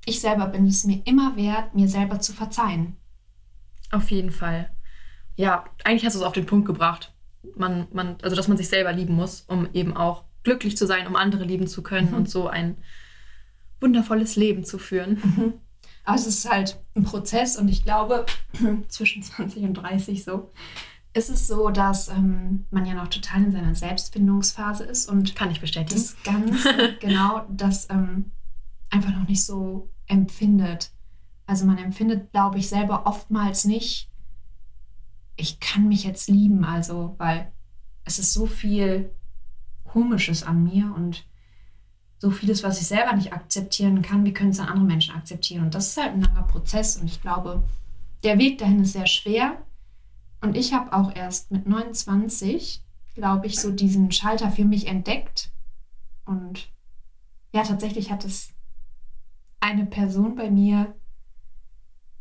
[0.05, 2.97] ich selber bin es mir immer wert, mir selber zu verzeihen.
[3.91, 4.71] Auf jeden Fall.
[5.35, 7.13] Ja, eigentlich hast du es auf den Punkt gebracht.
[7.55, 11.07] Man, man, also dass man sich selber lieben muss, um eben auch glücklich zu sein,
[11.07, 12.17] um andere lieben zu können mhm.
[12.17, 12.77] und so ein
[13.79, 15.19] wundervolles Leben zu führen.
[15.23, 15.53] Mhm.
[16.03, 18.25] Aber es ist halt ein Prozess und ich glaube,
[18.87, 20.51] zwischen 20 und 30 so,
[21.13, 25.51] ist es so, dass ähm, man ja noch total in seiner Selbstfindungsphase ist und kann
[25.51, 26.01] ich bestätigen.
[26.01, 26.65] Das ganz
[26.99, 28.31] genau, das ähm,
[28.89, 30.91] einfach noch nicht so empfindet.
[31.45, 34.09] Also man empfindet, glaube ich, selber oftmals nicht,
[35.35, 37.51] ich kann mich jetzt lieben, also weil
[38.05, 39.11] es ist so viel
[39.83, 41.25] Komisches an mir und
[42.21, 45.63] so vieles, was ich selber nicht akzeptieren kann, wie können es dann andere Menschen akzeptieren?
[45.63, 47.63] Und das ist halt ein langer Prozess und ich glaube,
[48.23, 49.57] der Weg dahin ist sehr schwer.
[50.39, 52.83] Und ich habe auch erst mit 29,
[53.15, 55.49] glaube ich, so diesen Schalter für mich entdeckt.
[56.23, 56.69] Und
[57.53, 58.53] ja, tatsächlich hat es
[59.59, 60.93] eine Person bei mir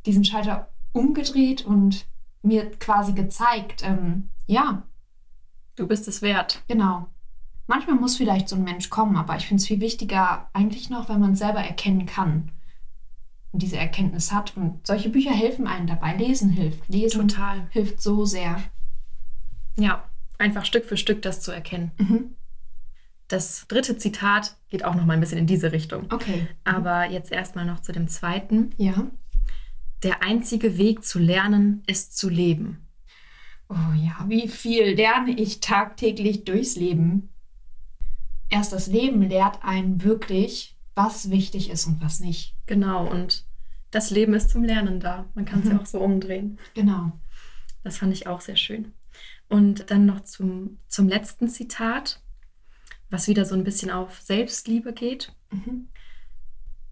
[0.06, 2.06] diesen Schalter umgedreht und
[2.40, 4.82] mir quasi gezeigt, ähm, ja.
[5.76, 6.62] Du bist es wert.
[6.68, 7.06] Genau.
[7.70, 11.08] Manchmal muss vielleicht so ein Mensch kommen, aber ich finde es viel wichtiger eigentlich noch,
[11.08, 12.50] wenn man es selber erkennen kann
[13.52, 14.56] und diese Erkenntnis hat.
[14.56, 16.16] Und solche Bücher helfen einem dabei.
[16.16, 16.88] Lesen hilft.
[16.88, 17.68] Lesen Total.
[17.70, 18.60] hilft so sehr.
[19.76, 20.02] Ja,
[20.36, 21.92] einfach Stück für Stück das zu erkennen.
[21.98, 22.34] Mhm.
[23.28, 26.06] Das dritte Zitat geht auch noch mal ein bisschen in diese Richtung.
[26.10, 26.48] Okay.
[26.64, 28.74] Aber jetzt erstmal noch zu dem zweiten.
[28.78, 29.06] Ja.
[30.02, 32.88] Der einzige Weg zu lernen ist zu leben.
[33.68, 37.28] Oh ja, wie viel lerne ich tagtäglich durchs Leben?
[38.50, 42.54] Erst das Leben lehrt einen wirklich, was wichtig ist und was nicht.
[42.66, 43.44] Genau, und
[43.90, 45.26] das Leben ist zum Lernen da.
[45.34, 45.72] Man kann es mhm.
[45.72, 46.58] ja auch so umdrehen.
[46.74, 47.12] Genau.
[47.82, 48.92] Das fand ich auch sehr schön.
[49.48, 52.20] Und dann noch zum, zum letzten Zitat,
[53.08, 55.32] was wieder so ein bisschen auf Selbstliebe geht.
[55.50, 55.88] Mhm.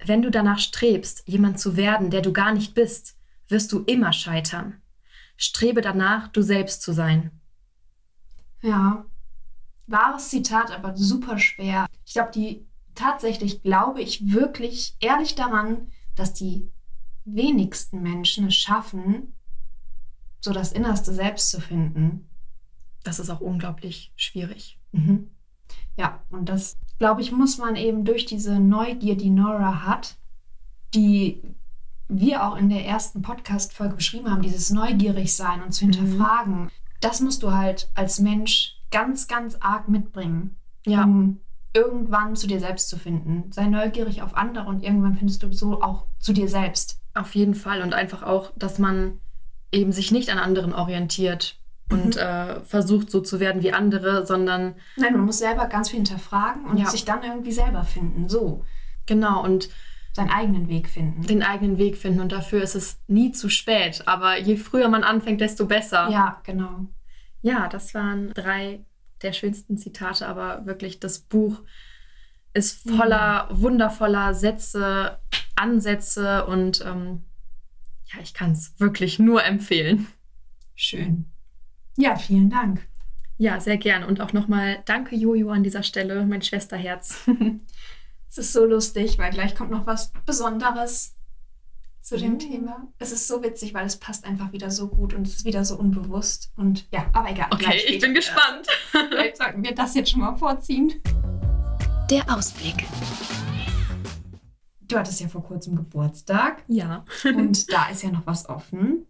[0.04, 3.16] Wenn du danach strebst, jemand zu werden, der du gar nicht bist,
[3.48, 4.80] wirst du immer scheitern.
[5.36, 7.30] Strebe danach, du selbst zu sein.
[8.60, 9.06] Ja,
[9.90, 11.86] wahres Zitat, aber super schwer.
[12.04, 16.70] Ich glaube, die tatsächlich glaube ich wirklich ehrlich daran, dass die
[17.24, 19.34] wenigsten Menschen es schaffen,
[20.40, 22.28] so das innerste Selbst zu finden.
[23.04, 24.78] Das ist auch unglaublich schwierig.
[24.92, 25.30] Mhm.
[25.96, 30.16] Ja, und das, glaube ich, muss man eben durch diese Neugier, die Nora hat,
[30.94, 31.42] die
[32.08, 35.92] wir auch in der ersten Podcast-Folge beschrieben haben, dieses neugierig sein und zu mhm.
[35.92, 36.70] hinterfragen, mhm.
[37.00, 41.04] das musst du halt als Mensch ganz, ganz arg mitbringen, ja.
[41.04, 41.40] um
[41.74, 43.52] irgendwann zu dir selbst zu finden.
[43.52, 47.00] Sei neugierig auf andere und irgendwann findest du so auch zu dir selbst.
[47.14, 49.20] Auf jeden Fall und einfach auch, dass man
[49.72, 52.20] eben sich nicht an anderen orientiert und mhm.
[52.20, 54.74] äh, versucht so zu werden wie andere, sondern.
[54.96, 56.86] Nein, man muss selber ganz viel hinterfragen und ja.
[56.86, 58.28] sich dann irgendwie selber finden.
[58.28, 58.64] So.
[59.06, 59.70] Genau, und
[60.12, 61.22] seinen eigenen Weg finden.
[61.22, 64.02] Den eigenen Weg finden und dafür ist es nie zu spät.
[64.06, 66.08] Aber je früher man anfängt, desto besser.
[66.10, 66.86] Ja, genau.
[67.42, 68.84] Ja, das waren drei
[69.22, 71.62] der schönsten Zitate, aber wirklich das Buch
[72.52, 73.62] ist voller mhm.
[73.62, 75.18] wundervoller Sätze,
[75.56, 77.24] Ansätze und ähm,
[78.12, 80.06] ja, ich kann es wirklich nur empfehlen.
[80.74, 81.26] Schön.
[81.96, 82.86] Ja, vielen Dank.
[83.36, 84.06] Ja, sehr gerne.
[84.06, 87.28] Und auch nochmal danke Jojo an dieser Stelle, mein Schwesterherz.
[88.28, 91.17] es ist so lustig, weil gleich kommt noch was Besonderes
[92.08, 92.38] zu dem mhm.
[92.38, 92.88] Thema.
[92.98, 95.64] Es ist so witzig, weil es passt einfach wieder so gut und es ist wieder
[95.64, 96.50] so unbewusst.
[96.56, 97.48] Und ja, aber egal.
[97.50, 98.66] Okay, ich bin gespannt.
[98.90, 100.94] Vielleicht sollten wir das jetzt schon mal vorziehen.
[102.10, 102.86] Der Ausblick.
[104.80, 106.64] Du hattest ja vor kurzem Geburtstag.
[106.66, 107.04] Ja.
[107.24, 109.06] und da ist ja noch was offen.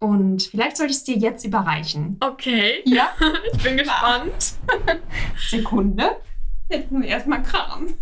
[0.00, 2.16] Und vielleicht sollte ich es dir jetzt überreichen.
[2.18, 2.82] Okay.
[2.84, 3.10] Ja.
[3.52, 4.54] ich bin gespannt.
[5.50, 6.16] Sekunde.
[6.68, 7.94] Jetzt muss ich erstmal kramen.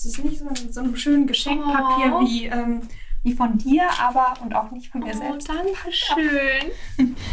[0.00, 2.24] Es ist nicht so in so einem schönen Geschenkpapier oh.
[2.24, 2.80] wie, ähm,
[3.22, 5.48] wie von dir, aber und auch nicht von mir oh, selbst.
[5.48, 7.16] Danke schön.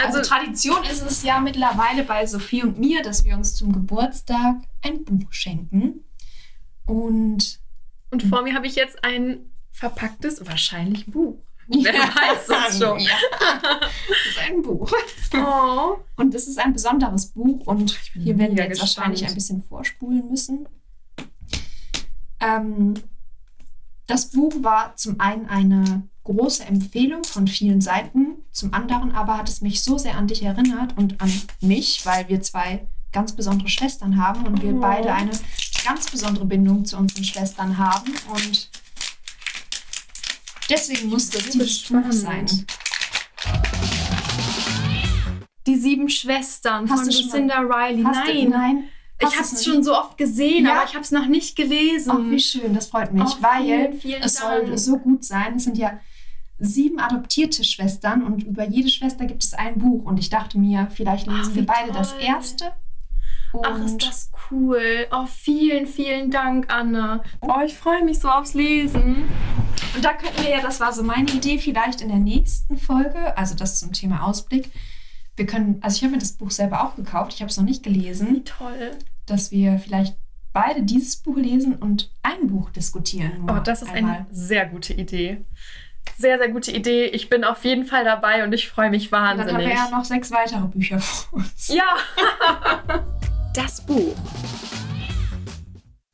[0.00, 3.72] Also, also Tradition ist es ja mittlerweile bei Sophie und mir, dass wir uns zum
[3.72, 6.04] Geburtstag ein Buch schenken.
[6.86, 7.58] Und,
[8.12, 11.42] und vor mir habe ich jetzt ein verpacktes, wahrscheinlich Buch.
[11.66, 12.14] Wer ja.
[12.14, 13.00] weiß es schon.
[13.00, 13.10] Ja.
[13.60, 13.90] Das
[14.28, 14.88] ist ein Buch.
[15.34, 15.96] Oh.
[16.14, 19.08] Und es ist ein besonderes Buch und hier werden wir jetzt gespannt.
[19.08, 20.68] wahrscheinlich ein bisschen vorspulen müssen.
[22.40, 22.94] Ähm,
[24.06, 29.48] das Buch war zum einen eine große Empfehlung von vielen Seiten, zum anderen aber hat
[29.48, 33.68] es mich so sehr an dich erinnert und an mich, weil wir zwei ganz besondere
[33.68, 34.80] Schwestern haben und wir oh.
[34.80, 35.30] beide eine
[35.84, 38.70] ganz besondere Bindung zu unseren Schwestern haben und
[40.68, 42.46] deswegen musste es dieses Buch sein.
[45.66, 48.02] Die sieben Schwestern Hast von Lucinda Riley.
[48.02, 48.44] Nein.
[48.44, 48.84] Du, nein.
[49.20, 50.74] Ich habe es schon so oft gesehen, ja?
[50.74, 52.12] aber ich habe es noch nicht gelesen.
[52.14, 54.66] Oh, wie schön, das freut mich, oh, weil vielen, vielen es Dank.
[54.66, 55.56] soll so gut sein.
[55.56, 55.98] Es sind ja
[56.58, 60.04] sieben adoptierte Schwestern und über jede Schwester gibt es ein Buch.
[60.04, 61.98] Und ich dachte mir, vielleicht lesen Ach, wir beide toll.
[61.98, 62.72] das erste
[63.52, 65.06] und Ach, ist das cool.
[65.10, 67.22] Oh, vielen, vielen Dank, Anne.
[67.40, 69.24] Oh, ich freue mich so aufs Lesen.
[69.94, 73.36] Und da könnten wir ja, das war so meine Idee, vielleicht in der nächsten Folge,
[73.38, 74.70] also das zum Thema Ausblick.
[75.38, 77.64] Wir können, also ich habe mir das Buch selber auch gekauft, ich habe es noch
[77.64, 78.34] nicht gelesen.
[78.34, 78.90] Wie toll.
[79.24, 80.16] Dass wir vielleicht
[80.52, 83.48] beide dieses Buch lesen und ein Buch diskutieren.
[83.48, 84.16] Oh, das ist einmal.
[84.16, 85.44] eine sehr gute Idee.
[86.16, 87.04] Sehr, sehr gute Idee.
[87.06, 89.54] Ich bin auf jeden Fall dabei und ich freue mich wahnsinnig.
[89.54, 91.68] Und dann haben wir ja noch sechs weitere Bücher vor uns.
[91.68, 91.84] Ja.
[93.54, 94.14] Das Buch.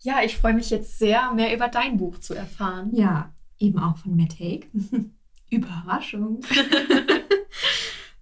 [0.00, 2.90] Ja, ich freue mich jetzt sehr, mehr über dein Buch zu erfahren.
[2.94, 4.70] Ja, eben auch von Matt Haig.
[5.50, 6.40] Überraschung.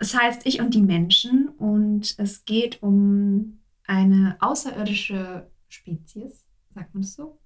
[0.02, 6.44] es heißt Ich und die Menschen und es geht um eine außerirdische Spezies.
[6.74, 7.38] Sagt man das so?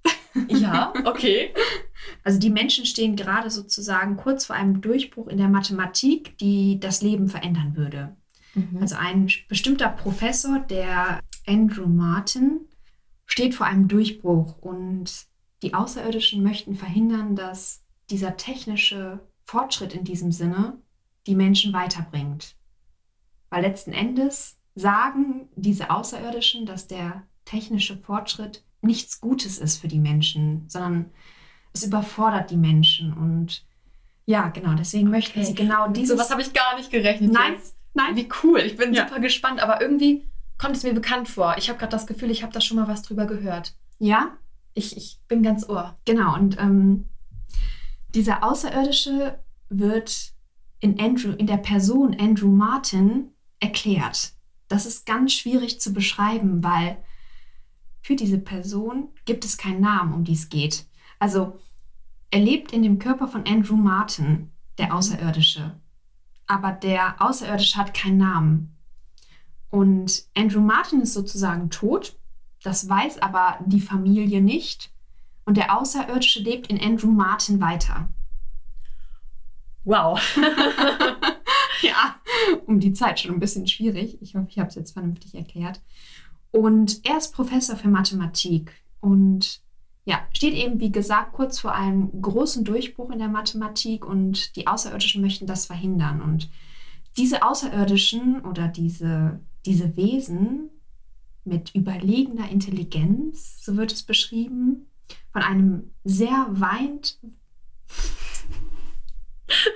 [0.48, 1.52] Ja, okay.
[2.24, 7.02] Also die Menschen stehen gerade sozusagen kurz vor einem Durchbruch in der Mathematik, die das
[7.02, 8.16] Leben verändern würde.
[8.54, 8.78] Mhm.
[8.80, 12.60] Also ein bestimmter Professor, der Andrew Martin,
[13.26, 15.26] steht vor einem Durchbruch und
[15.62, 20.78] die Außerirdischen möchten verhindern, dass dieser technische Fortschritt in diesem Sinne
[21.26, 22.56] die Menschen weiterbringt.
[23.50, 29.98] Weil letzten Endes sagen diese Außerirdischen, dass der technische Fortschritt nichts Gutes ist für die
[29.98, 31.10] Menschen, sondern
[31.72, 33.12] es überfordert die Menschen.
[33.12, 33.64] Und
[34.26, 35.16] ja, genau, deswegen okay.
[35.16, 36.10] möchten sie genau dieses.
[36.10, 37.32] So was habe ich gar nicht gerechnet.
[37.32, 37.76] Nein, jetzt.
[37.94, 38.16] nein.
[38.16, 38.60] Wie cool.
[38.60, 39.06] Ich bin ja.
[39.06, 41.56] super gespannt, aber irgendwie kommt es mir bekannt vor.
[41.58, 43.74] Ich habe gerade das Gefühl, ich habe da schon mal was drüber gehört.
[43.98, 44.36] Ja?
[44.74, 45.96] Ich, ich bin ganz ohr.
[46.04, 47.08] Genau, und ähm,
[48.14, 50.35] dieser Außerirdische wird
[50.86, 54.32] in Andrew, in der Person Andrew Martin erklärt.
[54.68, 56.98] Das ist ganz schwierig zu beschreiben, weil
[58.02, 60.86] für diese Person gibt es keinen Namen, um die es geht.
[61.18, 61.58] Also
[62.30, 65.80] er lebt in dem Körper von Andrew Martin, der Außerirdische.
[66.46, 68.76] Aber der Außerirdische hat keinen Namen.
[69.70, 72.16] Und Andrew Martin ist sozusagen tot,
[72.62, 74.92] das weiß aber die Familie nicht.
[75.44, 78.08] Und der Außerirdische lebt in Andrew Martin weiter.
[79.86, 80.20] Wow.
[81.82, 82.16] ja,
[82.66, 84.18] um die Zeit schon ein bisschen schwierig.
[84.20, 85.80] Ich hoffe, ich habe es jetzt vernünftig erklärt.
[86.50, 89.62] Und er ist Professor für Mathematik und
[90.04, 94.66] ja, steht eben, wie gesagt, kurz vor einem großen Durchbruch in der Mathematik und die
[94.66, 96.20] Außerirdischen möchten das verhindern.
[96.20, 96.50] Und
[97.16, 100.70] diese Außerirdischen oder diese diese Wesen
[101.44, 104.86] mit überlegener Intelligenz, so wird es beschrieben,
[105.32, 107.18] von einem sehr weint,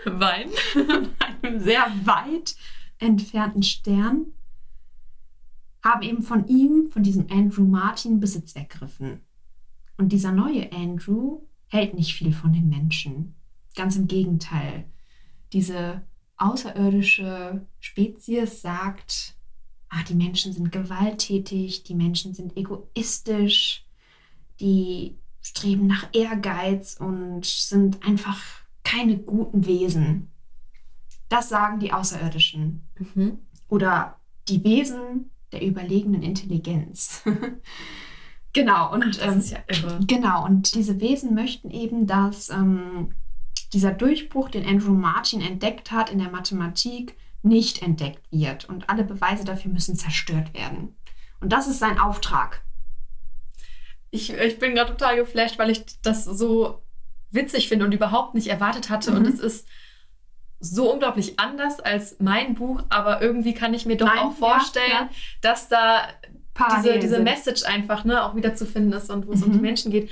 [0.04, 0.50] Wein,
[1.42, 2.56] einem sehr weit
[2.98, 4.26] entfernten Stern,
[5.82, 9.20] haben eben von ihm, von diesem Andrew Martin, Besitz ergriffen.
[9.96, 13.34] Und dieser neue Andrew hält nicht viel von den Menschen.
[13.74, 14.84] Ganz im Gegenteil.
[15.52, 16.02] Diese
[16.36, 19.34] außerirdische Spezies sagt,
[19.88, 23.86] ah, die Menschen sind gewalttätig, die Menschen sind egoistisch,
[24.58, 28.40] die streben nach Ehrgeiz und sind einfach
[28.84, 30.30] keine guten Wesen.
[31.28, 32.88] Das sagen die Außerirdischen.
[32.98, 33.38] Mhm.
[33.68, 37.22] Oder die Wesen der überlegenen Intelligenz.
[38.52, 43.14] genau, und Ach, das ähm, ja genau, und diese Wesen möchten eben, dass ähm,
[43.72, 48.68] dieser Durchbruch, den Andrew Martin entdeckt hat in der Mathematik, nicht entdeckt wird.
[48.68, 50.96] Und alle Beweise dafür müssen zerstört werden.
[51.40, 52.62] Und das ist sein Auftrag.
[54.10, 56.82] Ich, ich bin gerade total geflasht, weil ich das so
[57.30, 59.10] witzig finde und überhaupt nicht erwartet hatte.
[59.10, 59.16] Mhm.
[59.18, 59.68] Und es ist
[60.60, 64.90] so unglaublich anders als mein Buch, aber irgendwie kann ich mir doch Nein, auch vorstellen,
[64.90, 65.10] ja, ja.
[65.40, 66.08] dass da
[66.76, 69.46] diese, diese Message einfach ne, auch wieder zu finden ist und wo es mhm.
[69.46, 69.64] um die mhm.
[69.64, 70.10] Menschen geht.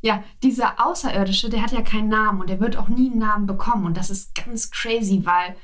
[0.00, 3.46] Ja, dieser Außerirdische, der hat ja keinen Namen und der wird auch nie einen Namen
[3.46, 3.86] bekommen.
[3.86, 5.56] Und das ist ganz crazy, weil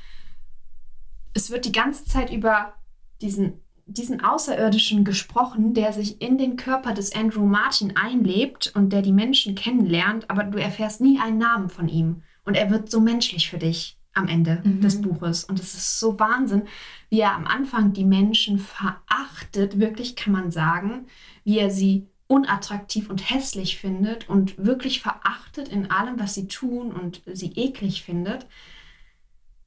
[1.33, 2.73] es wird die ganze Zeit über
[3.21, 3.61] diesen,
[3.93, 9.11] diesen Außerirdischen gesprochen, der sich in den Körper des Andrew Martin einlebt und der die
[9.11, 12.23] Menschen kennenlernt, aber du erfährst nie einen Namen von ihm.
[12.45, 14.81] Und er wird so menschlich für dich am Ende mhm.
[14.81, 15.43] des Buches.
[15.43, 16.63] Und es ist so Wahnsinn,
[17.09, 21.07] wie er am Anfang die Menschen verachtet, wirklich kann man sagen,
[21.43, 26.91] wie er sie unattraktiv und hässlich findet und wirklich verachtet in allem, was sie tun
[26.93, 28.47] und sie eklig findet.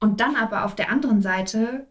[0.00, 1.88] Und dann aber auf der anderen Seite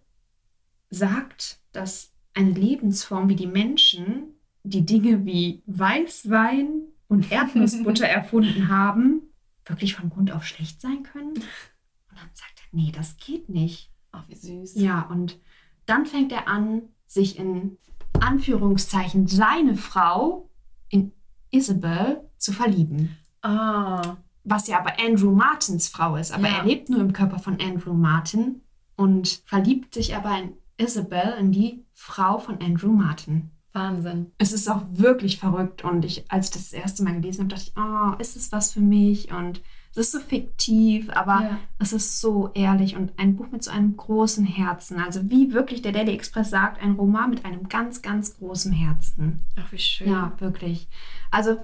[0.90, 9.22] sagt, dass eine Lebensform wie die Menschen, die Dinge wie Weißwein und Erdnussbutter erfunden haben,
[9.66, 11.34] wirklich von Grund auf schlecht sein können.
[11.34, 13.92] Und dann sagt er, nee, das geht nicht.
[14.12, 14.76] Ach, wie süß.
[14.76, 15.40] Ja, und
[15.86, 17.78] dann fängt er an, sich in
[18.20, 20.50] Anführungszeichen seine Frau,
[20.90, 21.12] in
[21.52, 23.18] Isabel, zu verlieben.
[23.42, 24.18] Ah.
[24.44, 26.32] Was ja aber Andrew Martins Frau ist.
[26.32, 26.58] Aber ja.
[26.58, 28.62] er lebt nur im Körper von Andrew Martin
[28.96, 33.52] und verliebt sich aber in Isabel, in die Frau von Andrew Martin.
[33.74, 34.32] Wahnsinn.
[34.38, 35.84] Es ist auch wirklich verrückt.
[35.84, 38.52] Und ich, als ich das, das erste Mal gelesen habe, dachte ich, oh, ist es
[38.52, 39.32] was für mich?
[39.32, 41.60] Und es ist so fiktiv, aber ja.
[41.80, 45.00] es ist so ehrlich und ein Buch mit so einem großen Herzen.
[45.00, 49.42] Also wie wirklich der Daily Express sagt, ein Roman mit einem ganz, ganz großen Herzen.
[49.56, 50.10] Ach, wie schön.
[50.10, 50.88] Ja, wirklich.
[51.32, 51.58] Also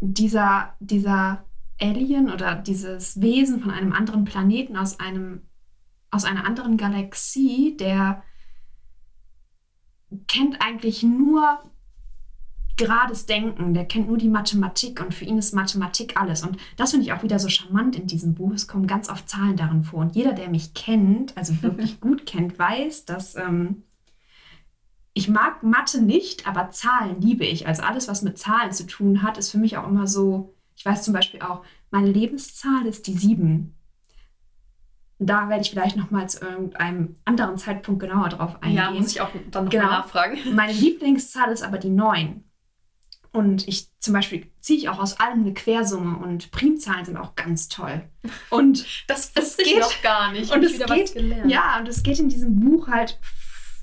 [0.00, 1.44] dieser, dieser
[1.80, 5.42] Alien oder dieses Wesen von einem anderen Planeten aus einem
[6.10, 8.22] aus einer anderen Galaxie, der
[10.26, 11.60] kennt eigentlich nur
[12.76, 16.42] gerades Denken, der kennt nur die Mathematik und für ihn ist Mathematik alles.
[16.42, 18.52] Und das finde ich auch wieder so charmant in diesem Buch.
[18.52, 20.00] Es kommen ganz oft Zahlen darin vor.
[20.00, 23.84] Und jeder, der mich kennt, also wirklich gut kennt, weiß, dass ähm,
[25.12, 27.68] ich mag Mathe nicht, aber Zahlen liebe ich.
[27.68, 30.84] Also alles, was mit Zahlen zu tun hat, ist für mich auch immer so, ich
[30.84, 33.76] weiß zum Beispiel auch, meine Lebenszahl ist die sieben.
[35.18, 38.76] Da werde ich vielleicht noch mal zu irgendeinem anderen Zeitpunkt genauer drauf eingehen.
[38.76, 39.86] Ja, muss ich auch dann noch genau.
[39.86, 40.38] nachfragen.
[40.54, 42.44] Meine Lieblingszahl ist aber die 9.
[43.32, 47.34] Und ich zum Beispiel ziehe ich auch aus allem eine Quersumme und Primzahlen sind auch
[47.34, 48.02] ganz toll.
[48.48, 50.54] Und das wusste ich noch gar nicht.
[50.54, 53.18] Und es geht, ja, und es geht in diesem Buch halt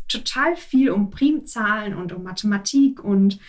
[0.07, 3.39] total viel um Primzahlen und um Mathematik und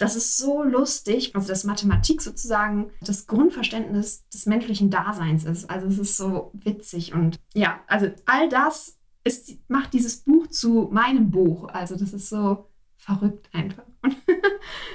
[0.00, 5.68] das ist so lustig, also dass Mathematik sozusagen das Grundverständnis des menschlichen Daseins ist.
[5.68, 10.88] Also es ist so witzig und ja, also all das ist, macht dieses Buch zu
[10.90, 11.68] meinem Buch.
[11.68, 13.84] Also das ist so verrückt einfach.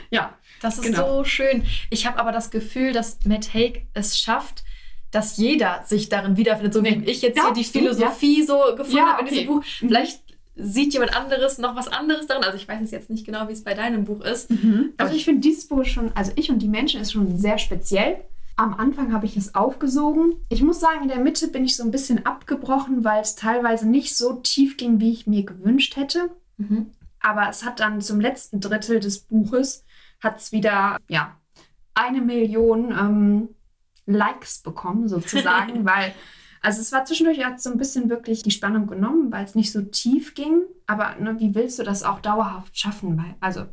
[0.10, 1.20] ja, das ist genau.
[1.20, 1.64] so schön.
[1.92, 4.64] Ich habe aber das Gefühl, dass Matt Haig es schafft,
[5.12, 8.46] dass jeder sich darin wiederfindet, so wie ich jetzt ja, hier die Philosophie ja.
[8.48, 9.64] so gefunden ja, habe in diesem Buch.
[9.82, 9.88] Mhm.
[9.88, 10.24] Vielleicht
[10.56, 12.44] sieht jemand anderes noch was anderes darin.
[12.44, 14.50] Also ich weiß jetzt nicht genau, wie es bei deinem Buch ist.
[14.50, 14.94] Mhm.
[14.98, 18.18] Also ich finde dieses Buch schon, also ich und die Menschen ist schon sehr speziell.
[18.56, 20.36] Am Anfang habe ich es aufgesogen.
[20.48, 23.88] Ich muss sagen, in der Mitte bin ich so ein bisschen abgebrochen, weil es teilweise
[23.88, 26.30] nicht so tief ging, wie ich mir gewünscht hätte.
[26.58, 26.92] Mhm.
[27.20, 29.84] Aber es hat dann zum letzten Drittel des Buches
[30.22, 31.36] hat es wieder ja,
[31.94, 33.50] eine Million ähm,
[34.06, 36.14] Likes bekommen, sozusagen, weil,
[36.66, 39.72] also es war zwischendurch hat so ein bisschen wirklich die Spannung genommen, weil es nicht
[39.72, 40.64] so tief ging.
[40.88, 43.18] Aber ne, wie willst du das auch dauerhaft schaffen?
[43.20, 43.66] Weil, also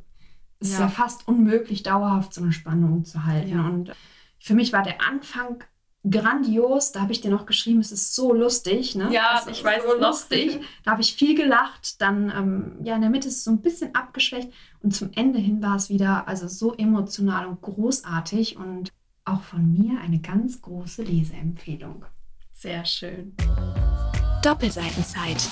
[0.61, 0.75] es ja.
[0.75, 3.49] ist ja fast unmöglich, dauerhaft so eine Spannung zu halten.
[3.49, 3.67] Ja.
[3.67, 3.93] Und
[4.39, 5.65] für mich war der Anfang
[6.09, 6.93] grandios.
[6.93, 8.95] Da habe ich dir noch geschrieben, es ist so lustig.
[8.95, 9.09] Ne?
[9.11, 10.61] Ja, ich weiß, so lustig.
[10.85, 11.99] Da habe ich viel gelacht.
[12.03, 14.53] Dann, ähm, ja, in der Mitte ist es so ein bisschen abgeschwächt.
[14.83, 18.59] Und zum Ende hin war es wieder also so emotional und großartig.
[18.59, 18.93] Und
[19.25, 22.05] auch von mir eine ganz große Leseempfehlung.
[22.53, 23.35] Sehr schön.
[24.43, 25.49] Doppelseitenzeit.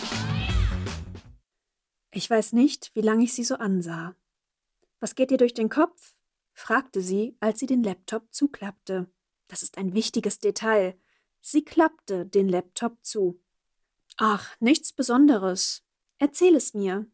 [2.13, 4.15] Ich weiß nicht, wie lange ich sie so ansah.
[5.01, 6.15] Was geht dir durch den Kopf?
[6.53, 9.11] fragte sie, als sie den Laptop zuklappte.
[9.49, 10.99] Das ist ein wichtiges Detail.
[11.41, 13.41] Sie klappte den Laptop zu.
[14.17, 15.83] Ach, nichts Besonderes.
[16.19, 17.07] Erzähl es mir.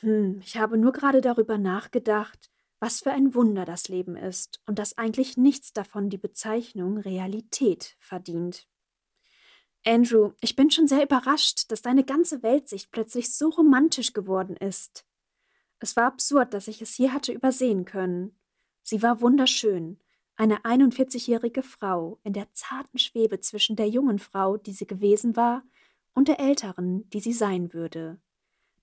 [0.00, 4.78] Hm, ich habe nur gerade darüber nachgedacht, was für ein Wunder das Leben ist und
[4.78, 8.66] dass eigentlich nichts davon die Bezeichnung Realität verdient.
[9.84, 15.04] Andrew, ich bin schon sehr überrascht, dass deine ganze Weltsicht plötzlich so romantisch geworden ist.
[15.80, 18.38] Es war absurd, dass ich es hier hatte übersehen können.
[18.84, 19.98] Sie war wunderschön,
[20.36, 25.64] eine 41-jährige Frau in der zarten Schwebe zwischen der jungen Frau, die sie gewesen war,
[26.14, 28.20] und der älteren, die sie sein würde.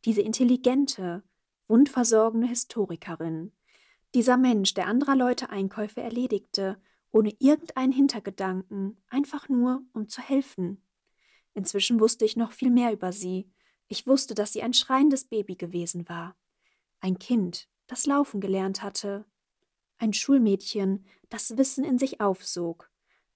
[0.04, 1.24] Diese intelligente,
[1.68, 3.52] wundversorgende Historikerin.
[4.16, 6.82] Dieser Mensch, der anderer Leute Einkäufe erledigte,
[7.12, 10.82] ohne irgendeinen Hintergedanken, einfach nur, um zu helfen.
[11.60, 13.52] Inzwischen wusste ich noch viel mehr über sie.
[13.90, 16.38] Ich wusste, dass sie ein schreiendes Baby gewesen war.
[17.02, 19.26] Ein Kind, das laufen gelernt hatte,
[19.98, 22.90] ein Schulmädchen, das Wissen in sich aufsog,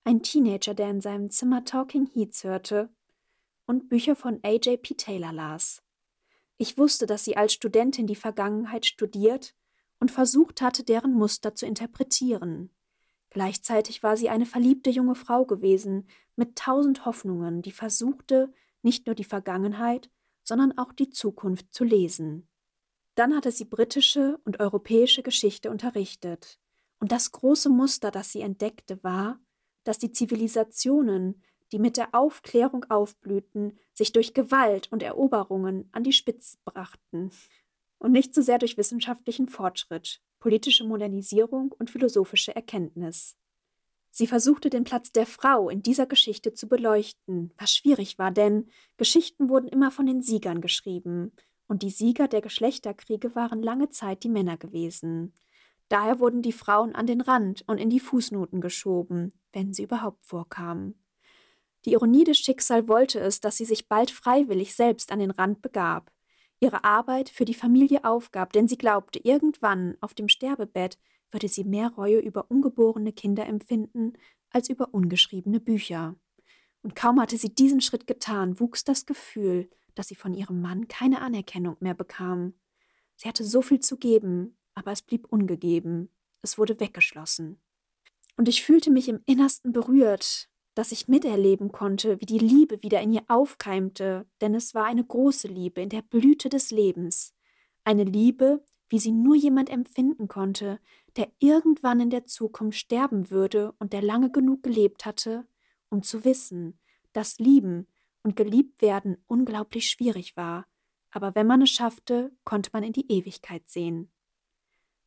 [0.06, 2.88] ein Teenager, der in seinem Zimmer Talking Heats hörte
[3.66, 4.94] und Bücher von A.J.P.
[4.94, 5.84] Taylor las.
[6.58, 9.54] Ich wusste, dass sie als Studentin die Vergangenheit studiert
[10.00, 12.70] und versucht hatte, deren Muster zu interpretieren.
[13.34, 18.54] Gleichzeitig war sie eine verliebte junge Frau gewesen, mit tausend Hoffnungen, die versuchte,
[18.84, 20.10] nicht nur die Vergangenheit,
[20.44, 22.48] sondern auch die Zukunft zu lesen.
[23.16, 26.60] Dann hatte sie britische und europäische Geschichte unterrichtet.
[27.00, 29.40] Und das große Muster, das sie entdeckte, war,
[29.84, 36.14] dass die Zivilisationen, die mit der Aufklärung aufblühten, sich durch Gewalt und Eroberungen an die
[36.14, 37.32] Spitze brachten
[37.98, 43.38] und nicht so sehr durch wissenschaftlichen Fortschritt, politische Modernisierung und philosophische Erkenntnis.
[44.12, 48.68] Sie versuchte den Platz der Frau in dieser Geschichte zu beleuchten, was schwierig war, denn
[48.98, 51.32] Geschichten wurden immer von den Siegern geschrieben,
[51.68, 55.34] und die Sieger der Geschlechterkriege waren lange Zeit die Männer gewesen.
[55.88, 60.26] Daher wurden die Frauen an den Rand und in die Fußnoten geschoben, wenn sie überhaupt
[60.26, 61.02] vorkamen.
[61.86, 65.62] Die Ironie des Schicksals wollte es, dass sie sich bald freiwillig selbst an den Rand
[65.62, 66.12] begab,
[66.64, 70.98] ihre Arbeit für die Familie aufgab, denn sie glaubte, irgendwann auf dem Sterbebett
[71.30, 74.14] würde sie mehr Reue über ungeborene Kinder empfinden
[74.50, 76.16] als über ungeschriebene Bücher.
[76.82, 80.88] Und kaum hatte sie diesen Schritt getan, wuchs das Gefühl, dass sie von ihrem Mann
[80.88, 82.54] keine Anerkennung mehr bekam.
[83.18, 86.10] Sie hatte so viel zu geben, aber es blieb ungegeben.
[86.44, 87.60] Es wurde weggeschlossen.
[88.38, 93.02] Und ich fühlte mich im Innersten berührt, dass ich miterleben konnte, wie die Liebe wieder
[93.02, 97.34] in ihr aufkeimte, denn es war eine große Liebe in der Blüte des Lebens,
[97.84, 100.80] eine Liebe, wie sie nur jemand empfinden konnte,
[101.16, 105.48] der irgendwann in der Zukunft sterben würde und der lange genug gelebt hatte,
[105.90, 106.80] um zu wissen,
[107.12, 107.88] dass Lieben
[108.24, 110.66] und geliebt werden unglaublich schwierig war,
[111.12, 114.12] aber wenn man es schaffte, konnte man in die Ewigkeit sehen.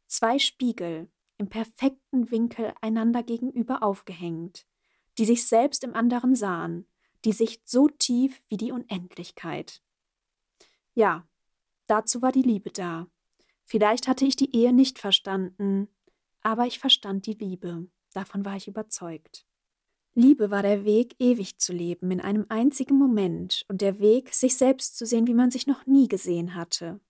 [0.06, 4.66] Zwei Spiegel, im perfekten Winkel einander gegenüber aufgehängt,
[5.18, 6.86] die sich selbst im anderen sahen,
[7.24, 9.82] die Sicht so tief wie die Unendlichkeit.
[10.94, 11.26] Ja,
[11.86, 13.06] dazu war die Liebe da.
[13.64, 15.88] Vielleicht hatte ich die Ehe nicht verstanden,
[16.42, 19.46] aber ich verstand die Liebe, davon war ich überzeugt.
[20.14, 24.56] Liebe war der Weg, ewig zu leben, in einem einzigen Moment, und der Weg, sich
[24.56, 27.00] selbst zu sehen, wie man sich noch nie gesehen hatte.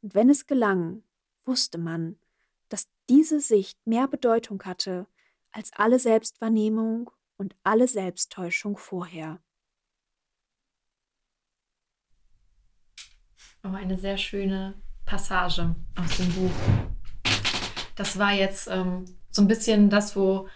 [0.00, 1.02] Und wenn es gelang,
[1.44, 2.16] wusste man,
[2.70, 5.06] dass diese Sicht mehr Bedeutung hatte
[5.52, 9.38] als alle Selbstwahrnehmung und alle Selbsttäuschung vorher.
[13.62, 14.74] Oh, eine sehr schöne
[15.04, 16.50] Passage aus dem Buch.
[17.96, 20.48] Das war jetzt ähm, so ein bisschen das, wo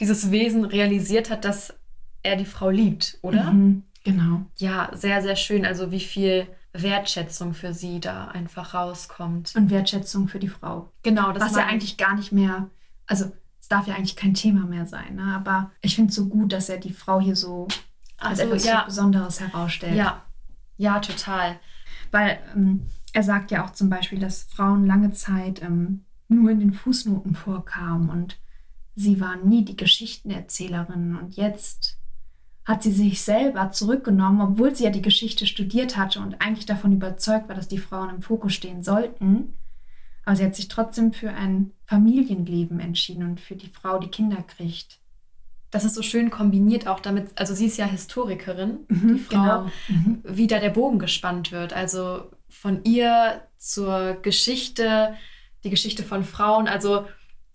[0.00, 1.74] dieses Wesen realisiert hat, dass
[2.22, 3.52] er die Frau liebt, oder?
[3.52, 4.46] Mhm, genau.
[4.56, 5.66] Ja, sehr, sehr schön.
[5.66, 9.54] Also wie viel Wertschätzung für sie da einfach rauskommt.
[9.56, 10.92] Und Wertschätzung für die Frau.
[11.02, 12.70] Genau, das Was ja eigentlich gar nicht mehr,
[13.06, 13.32] also
[13.68, 15.34] es darf ja eigentlich kein Thema mehr sein, ne?
[15.34, 17.68] aber ich finde es so gut, dass er die Frau hier so
[18.16, 18.84] als also, etwas ja.
[18.84, 19.94] Besonderes herausstellt.
[19.94, 20.22] Ja,
[20.78, 21.60] ja, total.
[22.10, 26.60] Weil ähm, er sagt ja auch zum Beispiel, dass Frauen lange Zeit ähm, nur in
[26.60, 28.38] den Fußnoten vorkamen und
[28.98, 32.00] Sie war nie die Geschichtenerzählerin und jetzt
[32.64, 36.92] hat sie sich selber zurückgenommen, obwohl sie ja die Geschichte studiert hatte und eigentlich davon
[36.92, 39.54] überzeugt war, dass die Frauen im Fokus stehen sollten.
[40.28, 44.42] Aber sie hat sich trotzdem für ein Familienleben entschieden und für die Frau, die Kinder
[44.42, 44.98] kriegt.
[45.70, 49.70] das ist so schön kombiniert auch damit, also sie ist ja Historikerin, Mhm, die Frau,
[50.24, 51.72] wie da der Bogen gespannt wird.
[51.72, 55.14] Also von ihr zur Geschichte,
[55.64, 57.06] die Geschichte von Frauen, also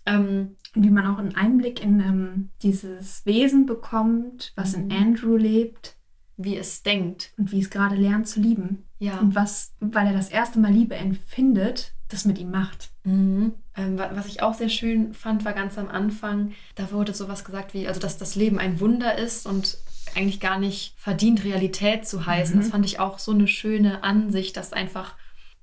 [0.08, 4.92] ähm, wie man auch einen Einblick in ähm, dieses Wesen bekommt, was in Mhm.
[4.92, 5.96] Andrew lebt
[6.38, 7.32] wie es denkt.
[7.38, 8.88] und wie es gerade lernt zu lieben.
[8.98, 9.20] Ja.
[9.20, 12.92] Und was, weil er das erste Mal Liebe empfindet, das mit ihm macht.
[13.04, 13.54] Mhm.
[13.76, 17.44] Ähm, wa- was ich auch sehr schön fand, war ganz am Anfang, da wurde sowas
[17.44, 19.78] gesagt wie, also dass das Leben ein Wunder ist und
[20.16, 22.56] eigentlich gar nicht verdient, Realität zu heißen.
[22.56, 22.62] Mhm.
[22.62, 25.16] Das fand ich auch so eine schöne Ansicht, dass einfach,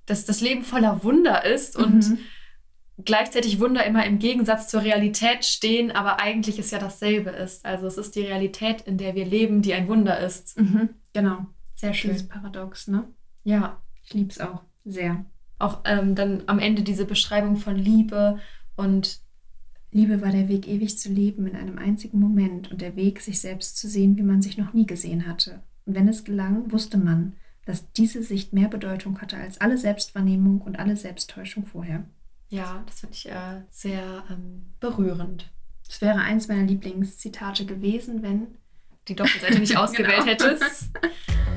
[0.06, 2.18] dass das Leben voller Wunder ist und Mhm.
[3.04, 7.64] gleichzeitig Wunder immer im Gegensatz zur Realität stehen, aber eigentlich es ja dasselbe ist.
[7.64, 10.58] Also es ist die Realität, in der wir leben, die ein Wunder ist.
[10.58, 10.90] Mhm.
[11.12, 11.46] Genau.
[11.76, 13.04] Sehr Dieses Paradox, ne?
[13.44, 13.80] Ja.
[14.02, 15.24] Ich liebe es auch sehr.
[15.60, 18.40] Auch ähm, dann am Ende diese Beschreibung von Liebe
[18.76, 19.20] und
[19.92, 23.40] Liebe war der Weg, ewig zu leben in einem einzigen Moment und der Weg, sich
[23.40, 25.60] selbst zu sehen, wie man sich noch nie gesehen hatte.
[25.84, 27.34] Und wenn es gelang, wusste man,
[27.66, 32.04] dass diese Sicht mehr Bedeutung hatte als alle Selbstwahrnehmung und alle Selbsttäuschung vorher.
[32.50, 35.50] ja, das finde ich äh, sehr ähm, berührend.
[35.88, 38.46] Es wäre eins meiner Lieblingszitate gewesen, wenn
[39.08, 40.26] Die Doppelseite nicht ausgewählt Genau.
[40.26, 40.90] hättest.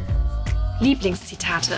[0.81, 1.75] Lieblingszitate.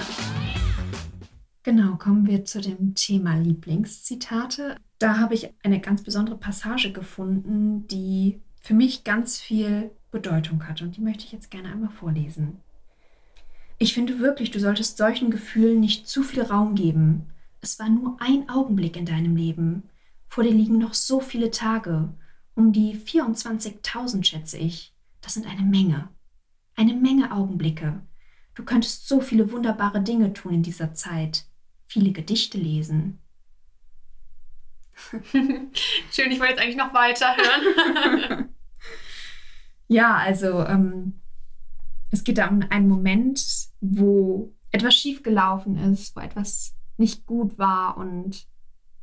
[1.66, 4.76] Genau, kommen wir zu dem Thema Lieblingszitate.
[5.00, 10.84] Da habe ich eine ganz besondere Passage gefunden, die für mich ganz viel Bedeutung hat
[10.84, 12.60] und die möchte ich jetzt gerne einmal vorlesen.
[13.80, 17.32] Ich finde wirklich, du solltest solchen Gefühlen nicht zu viel Raum geben.
[17.62, 19.90] Es war nur ein Augenblick in deinem Leben.
[20.28, 22.14] Vor dir liegen noch so viele Tage.
[22.54, 24.94] Um die 24.000 schätze ich.
[25.20, 26.10] Das sind eine Menge.
[26.76, 28.04] Eine Menge Augenblicke.
[28.54, 31.48] Du könntest so viele wunderbare Dinge tun in dieser Zeit.
[31.88, 33.20] Viele Gedichte lesen.
[36.12, 38.50] Schön, ich wollte jetzt eigentlich noch weiterhören.
[39.88, 41.22] Ja, also ähm,
[42.10, 47.96] es geht da um einen Moment, wo etwas schiefgelaufen ist, wo etwas nicht gut war
[47.98, 48.48] und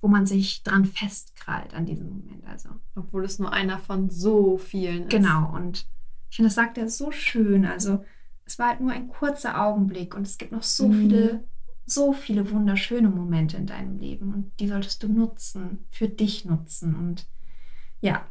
[0.00, 2.44] wo man sich dran festkrallt an diesem Moment.
[2.48, 5.10] Also Obwohl es nur einer von so vielen ist.
[5.10, 5.54] genau.
[5.54, 5.86] Und
[6.30, 7.64] ich finde, das sagt er so schön.
[7.64, 8.04] Also
[8.44, 11.00] es war halt nur ein kurzer Augenblick und es gibt noch so Mhm.
[11.00, 11.44] viele,
[11.86, 16.94] so viele wunderschöne Momente in deinem Leben und die solltest du nutzen, für dich nutzen.
[16.94, 17.26] Und
[18.00, 18.26] ja,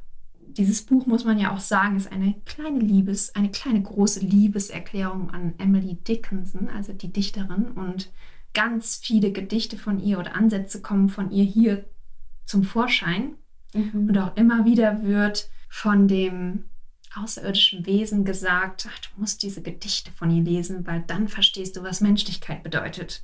[0.58, 5.30] dieses Buch muss man ja auch sagen, ist eine kleine Liebes, eine kleine große Liebeserklärung
[5.30, 7.72] an Emily Dickinson, also die Dichterin.
[7.72, 8.12] Und
[8.54, 11.86] ganz viele Gedichte von ihr oder Ansätze kommen von ihr hier
[12.46, 13.36] zum Vorschein.
[13.74, 14.10] Mhm.
[14.10, 16.66] Und auch immer wieder wird von dem
[17.16, 21.84] außerirdischen Wesen gesagt, ach, du musst diese Gedichte von ihr lesen, weil dann verstehst du,
[21.84, 23.24] was Menschlichkeit bedeutet.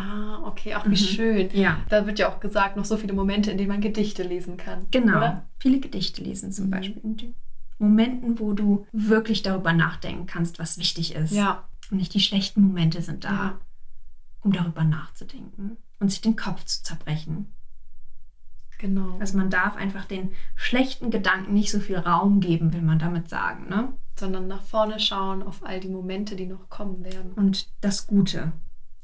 [0.00, 0.94] Ah, okay, auch wie Mhm.
[0.96, 1.48] schön.
[1.54, 4.56] Ja, Da wird ja auch gesagt, noch so viele Momente, in denen man Gedichte lesen
[4.56, 4.86] kann.
[4.92, 5.16] genau.
[5.18, 5.44] Oder?
[5.58, 6.70] Viele Gedichte lesen zum Mhm.
[6.70, 7.02] Beispiel.
[7.02, 7.34] In
[7.80, 11.32] Momenten, wo du wirklich darüber nachdenken kannst, was wichtig ist.
[11.32, 11.68] Ja.
[11.90, 13.60] Und nicht die schlechten Momente sind da, Ja.
[14.40, 17.52] um darüber nachzudenken und sich den Kopf zu zerbrechen.
[18.78, 19.16] Genau.
[19.18, 23.28] Also man darf einfach den schlechten Gedanken nicht so viel Raum geben, will man damit
[23.28, 23.68] sagen.
[23.68, 23.92] Ne?
[24.16, 27.32] Sondern nach vorne schauen auf all die Momente, die noch kommen werden.
[27.32, 28.52] Und das Gute.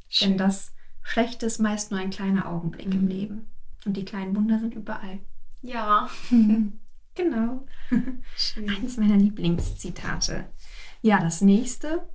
[0.08, 0.30] Schön.
[0.30, 0.72] Denn das
[1.04, 3.08] Schlechte ist meist nur ein kleiner Augenblick im Mhm.
[3.08, 3.46] Leben.
[3.84, 5.20] Und die kleinen Wunder sind überall.
[5.62, 6.08] Ja.
[7.14, 7.66] genau.
[8.36, 8.68] Schön.
[8.70, 10.46] Eines meiner Lieblingszitate.
[11.02, 12.08] Ja, das nächste.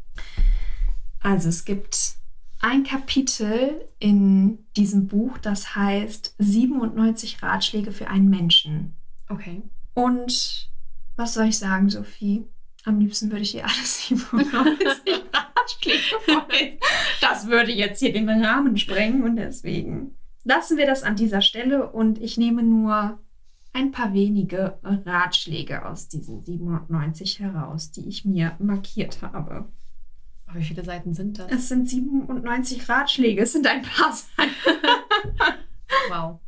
[1.22, 2.16] Also es gibt
[2.60, 8.96] ein Kapitel in diesem Buch, das heißt 97 Ratschläge für einen Menschen.
[9.30, 9.62] Okay.
[9.94, 10.70] Und
[11.16, 12.46] was soll ich sagen, Sophie?
[12.86, 16.80] Am liebsten würde ich dir alle 97 Ratschläge vorlesen.
[17.22, 21.92] Das würde jetzt hier den Rahmen sprengen und deswegen lassen wir das an dieser Stelle
[21.92, 23.20] und ich nehme nur
[23.74, 29.70] ein paar wenige Ratschläge aus diesen 97 heraus, die ich mir markiert habe.
[30.48, 31.52] Oh, wie viele Seiten sind das?
[31.52, 34.52] Es sind 97 Ratschläge, es sind ein paar Seiten.
[36.10, 36.40] Wow.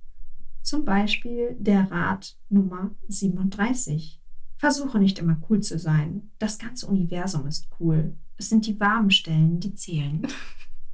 [0.62, 4.21] Zum Beispiel der Rat Nummer 37.
[4.62, 6.30] Versuche nicht immer cool zu sein.
[6.38, 8.16] Das ganze Universum ist cool.
[8.38, 10.22] Es sind die warmen Stellen, die zählen.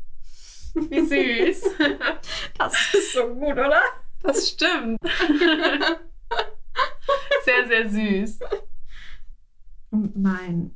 [0.74, 1.64] Wie süß.
[2.58, 3.82] Das ist so gut, oder?
[4.24, 4.98] Das stimmt.
[7.44, 8.40] Sehr, sehr süß.
[9.90, 10.72] Und mein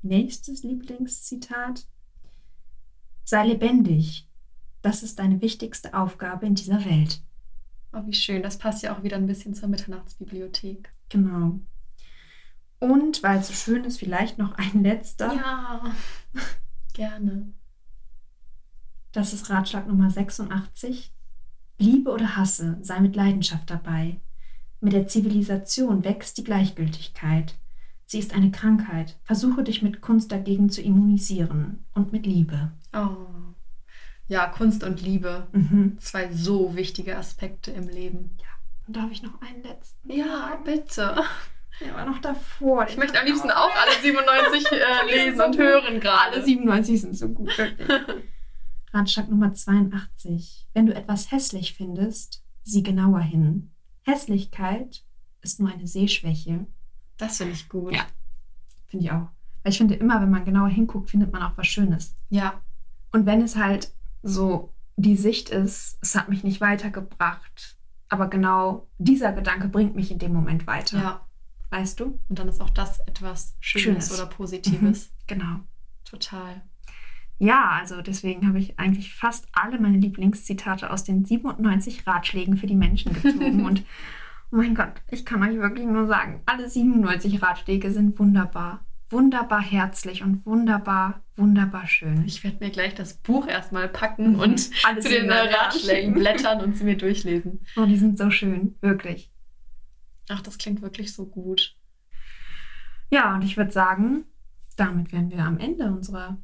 [0.00, 1.86] nächstes Lieblingszitat.
[3.24, 4.26] Sei lebendig.
[4.80, 7.20] Das ist deine wichtigste Aufgabe in dieser Welt.
[7.92, 8.42] Oh, wie schön.
[8.42, 10.90] Das passt ja auch wieder ein bisschen zur Mitternachtsbibliothek.
[11.08, 11.60] Genau.
[12.78, 15.34] Und weil es so schön ist, vielleicht noch ein letzter.
[15.34, 15.94] Ja.
[16.92, 17.52] Gerne.
[19.12, 21.12] Das ist Ratschlag Nummer 86.
[21.78, 24.20] Liebe oder hasse, sei mit Leidenschaft dabei.
[24.80, 27.54] Mit der Zivilisation wächst die Gleichgültigkeit.
[28.06, 29.18] Sie ist eine Krankheit.
[29.24, 32.72] Versuche dich mit Kunst dagegen zu immunisieren und mit Liebe.
[32.92, 33.16] Oh.
[34.28, 35.48] Ja, Kunst und Liebe.
[35.52, 35.98] Mhm.
[35.98, 38.36] Zwei so wichtige Aspekte im Leben.
[38.38, 38.46] Ja.
[38.86, 40.12] Und darf ich noch einen letzten?
[40.12, 41.16] Ja, bitte.
[41.80, 42.86] Ja, aber noch davor.
[42.88, 46.36] Ich möchte am liebsten auch alle 97 äh, lesen und hören gerade.
[46.36, 47.88] Alle 97 sind so gut, wirklich.
[48.92, 50.68] Ratschlag Nummer 82.
[50.72, 53.72] Wenn du etwas hässlich findest, sieh genauer hin.
[54.02, 55.04] Hässlichkeit
[55.42, 56.66] ist nur eine Sehschwäche.
[57.18, 57.94] Das finde ich gut.
[57.94, 58.06] Ja,
[58.86, 59.28] finde ich auch.
[59.62, 62.14] Weil ich finde immer, wenn man genauer hinguckt, findet man auch was Schönes.
[62.30, 62.62] Ja.
[63.12, 67.76] Und wenn es halt so die Sicht ist, es hat mich nicht weitergebracht,
[68.08, 70.98] aber genau dieser Gedanke bringt mich in dem Moment weiter.
[70.98, 71.26] Ja.
[71.70, 72.20] Weißt du?
[72.28, 74.12] Und dann ist auch das etwas Schönes, Schönes.
[74.12, 75.08] oder Positives.
[75.08, 75.12] Mhm.
[75.26, 75.60] Genau.
[76.04, 76.62] Total.
[77.38, 82.66] Ja, also deswegen habe ich eigentlich fast alle meine Lieblingszitate aus den 97 Ratschlägen für
[82.66, 83.64] die Menschen gezogen.
[83.66, 83.80] und
[84.52, 88.86] oh mein Gott, ich kann euch wirklich nur sagen, alle 97 Ratschläge sind wunderbar.
[89.08, 92.24] Wunderbar herzlich und wunderbar, wunderbar schön.
[92.26, 94.40] Ich werde mir gleich das Buch erstmal packen mhm.
[94.40, 97.60] und zu den Ratschlägen blättern und sie mir durchlesen.
[97.76, 99.30] Oh, die sind so schön, wirklich.
[100.28, 101.76] Ach, das klingt wirklich so gut.
[103.10, 104.24] Ja, und ich würde sagen,
[104.76, 106.38] damit wären wir am Ende unserer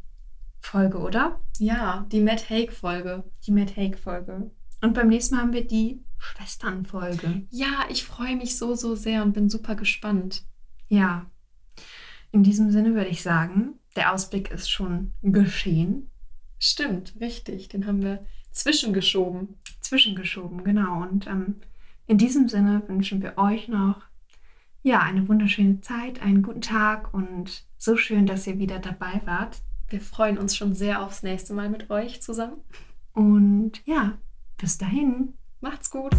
[0.60, 1.40] Folge, oder?
[1.58, 3.24] Ja, die Matt Haig-Folge.
[3.46, 4.50] Die Matt Haig-Folge.
[4.80, 7.46] Und beim nächsten Mal haben wir die Schwestern-Folge.
[7.50, 10.44] Ja, ich freue mich so, so sehr und bin super gespannt.
[10.88, 11.26] Ja.
[12.30, 16.10] In diesem Sinne würde ich sagen, der Ausblick ist schon geschehen.
[16.58, 17.68] Stimmt, richtig.
[17.68, 19.58] Den haben wir zwischengeschoben.
[19.80, 21.02] Zwischengeschoben, genau.
[21.02, 21.60] Und ähm,
[22.06, 24.02] in diesem Sinne wünschen wir euch noch
[24.82, 29.62] ja, eine wunderschöne Zeit, einen guten Tag und so schön, dass ihr wieder dabei wart.
[29.88, 32.56] Wir freuen uns schon sehr aufs nächste Mal mit euch zusammen.
[33.12, 34.18] Und ja,
[34.56, 35.34] bis dahin.
[35.60, 36.12] Macht's gut.